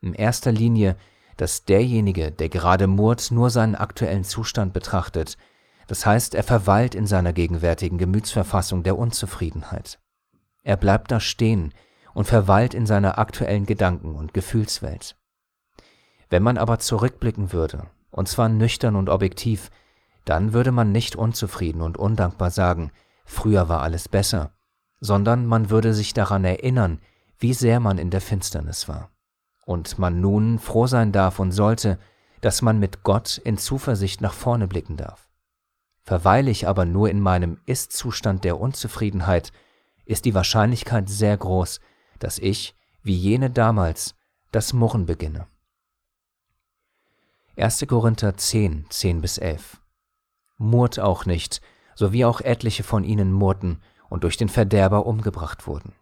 In 0.00 0.14
erster 0.14 0.50
Linie, 0.50 0.96
dass 1.36 1.66
derjenige, 1.66 2.32
der 2.32 2.48
gerade 2.48 2.86
murrt, 2.86 3.30
nur 3.30 3.50
seinen 3.50 3.74
aktuellen 3.74 4.24
Zustand 4.24 4.72
betrachtet, 4.72 5.36
das 5.86 6.06
heißt, 6.06 6.34
er 6.34 6.42
verweilt 6.42 6.94
in 6.94 7.06
seiner 7.06 7.34
gegenwärtigen 7.34 7.98
Gemütsverfassung 7.98 8.84
der 8.84 8.96
Unzufriedenheit. 8.96 9.98
Er 10.62 10.78
bleibt 10.78 11.10
da 11.10 11.20
stehen 11.20 11.74
und 12.14 12.24
verweilt 12.24 12.72
in 12.72 12.86
seiner 12.86 13.18
aktuellen 13.18 13.66
Gedanken- 13.66 14.16
und 14.16 14.32
Gefühlswelt. 14.32 15.16
Wenn 16.30 16.42
man 16.42 16.56
aber 16.56 16.78
zurückblicken 16.78 17.52
würde, 17.52 17.84
und 18.10 18.28
zwar 18.28 18.48
nüchtern 18.48 18.96
und 18.96 19.10
objektiv, 19.10 19.70
dann 20.24 20.54
würde 20.54 20.72
man 20.72 20.90
nicht 20.90 21.16
unzufrieden 21.16 21.82
und 21.82 21.98
undankbar 21.98 22.50
sagen, 22.50 22.92
früher 23.26 23.68
war 23.68 23.82
alles 23.82 24.08
besser, 24.08 24.54
sondern 25.02 25.46
man 25.46 25.68
würde 25.68 25.94
sich 25.94 26.14
daran 26.14 26.44
erinnern, 26.44 27.00
wie 27.36 27.54
sehr 27.54 27.80
man 27.80 27.98
in 27.98 28.10
der 28.10 28.20
Finsternis 28.20 28.88
war. 28.88 29.10
Und 29.66 29.98
man 29.98 30.20
nun 30.20 30.60
froh 30.60 30.86
sein 30.86 31.10
darf 31.10 31.40
und 31.40 31.50
sollte, 31.50 31.98
dass 32.40 32.62
man 32.62 32.78
mit 32.78 33.02
Gott 33.02 33.36
in 33.38 33.58
Zuversicht 33.58 34.20
nach 34.20 34.32
vorne 34.32 34.68
blicken 34.68 34.96
darf. 34.96 35.28
Verweile 36.04 36.52
ich 36.52 36.68
aber 36.68 36.84
nur 36.84 37.10
in 37.10 37.20
meinem 37.20 37.58
Ist-Zustand 37.66 38.44
der 38.44 38.60
Unzufriedenheit, 38.60 39.52
ist 40.04 40.24
die 40.24 40.34
Wahrscheinlichkeit 40.34 41.08
sehr 41.08 41.36
groß, 41.36 41.80
dass 42.20 42.38
ich, 42.38 42.76
wie 43.02 43.16
jene 43.16 43.50
damals, 43.50 44.14
das 44.52 44.72
Murren 44.72 45.06
beginne. 45.06 45.48
1. 47.56 47.86
Korinther 47.88 48.36
10, 48.36 48.86
10 48.88 49.20
bis 49.20 49.38
11 49.38 49.80
Murrt 50.58 51.00
auch 51.00 51.26
nicht, 51.26 51.60
so 51.96 52.12
wie 52.12 52.24
auch 52.24 52.40
etliche 52.40 52.84
von 52.84 53.02
ihnen 53.02 53.32
murrten 53.32 53.82
und 54.12 54.24
durch 54.24 54.36
den 54.36 54.50
Verderber 54.50 55.06
umgebracht 55.06 55.66
wurden. 55.66 55.94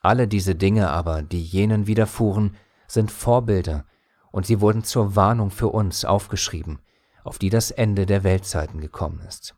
Alle 0.00 0.26
diese 0.26 0.56
Dinge 0.56 0.90
aber, 0.90 1.22
die 1.22 1.40
jenen 1.40 1.86
widerfuhren, 1.86 2.56
sind 2.88 3.12
Vorbilder, 3.12 3.86
und 4.32 4.46
sie 4.46 4.60
wurden 4.60 4.82
zur 4.82 5.14
Warnung 5.14 5.52
für 5.52 5.68
uns 5.68 6.04
aufgeschrieben, 6.04 6.80
auf 7.22 7.38
die 7.38 7.48
das 7.48 7.70
Ende 7.70 8.04
der 8.04 8.24
Weltzeiten 8.24 8.80
gekommen 8.80 9.20
ist. 9.28 9.54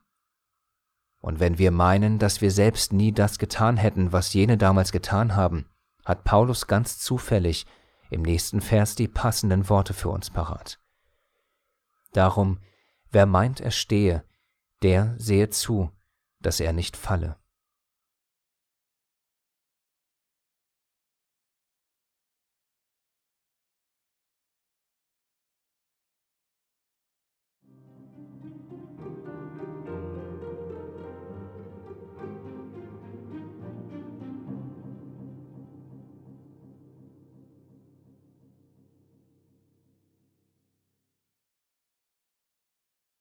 Und 1.20 1.40
wenn 1.40 1.56
wir 1.56 1.70
meinen, 1.70 2.18
dass 2.18 2.42
wir 2.42 2.50
selbst 2.50 2.92
nie 2.92 3.10
das 3.10 3.38
getan 3.38 3.78
hätten, 3.78 4.12
was 4.12 4.34
jene 4.34 4.58
damals 4.58 4.92
getan 4.92 5.34
haben, 5.34 5.64
hat 6.04 6.24
Paulus 6.24 6.66
ganz 6.66 6.98
zufällig 6.98 7.66
im 8.10 8.20
nächsten 8.20 8.60
Vers 8.60 8.96
die 8.96 9.08
passenden 9.08 9.70
Worte 9.70 9.94
für 9.94 10.10
uns 10.10 10.28
parat. 10.28 10.78
Darum, 12.12 12.58
wer 13.10 13.24
meint, 13.24 13.62
er 13.62 13.70
stehe, 13.70 14.24
der 14.82 15.14
sehe 15.16 15.48
zu, 15.48 15.90
dass 16.38 16.60
er 16.60 16.74
nicht 16.74 16.94
falle. 16.94 17.38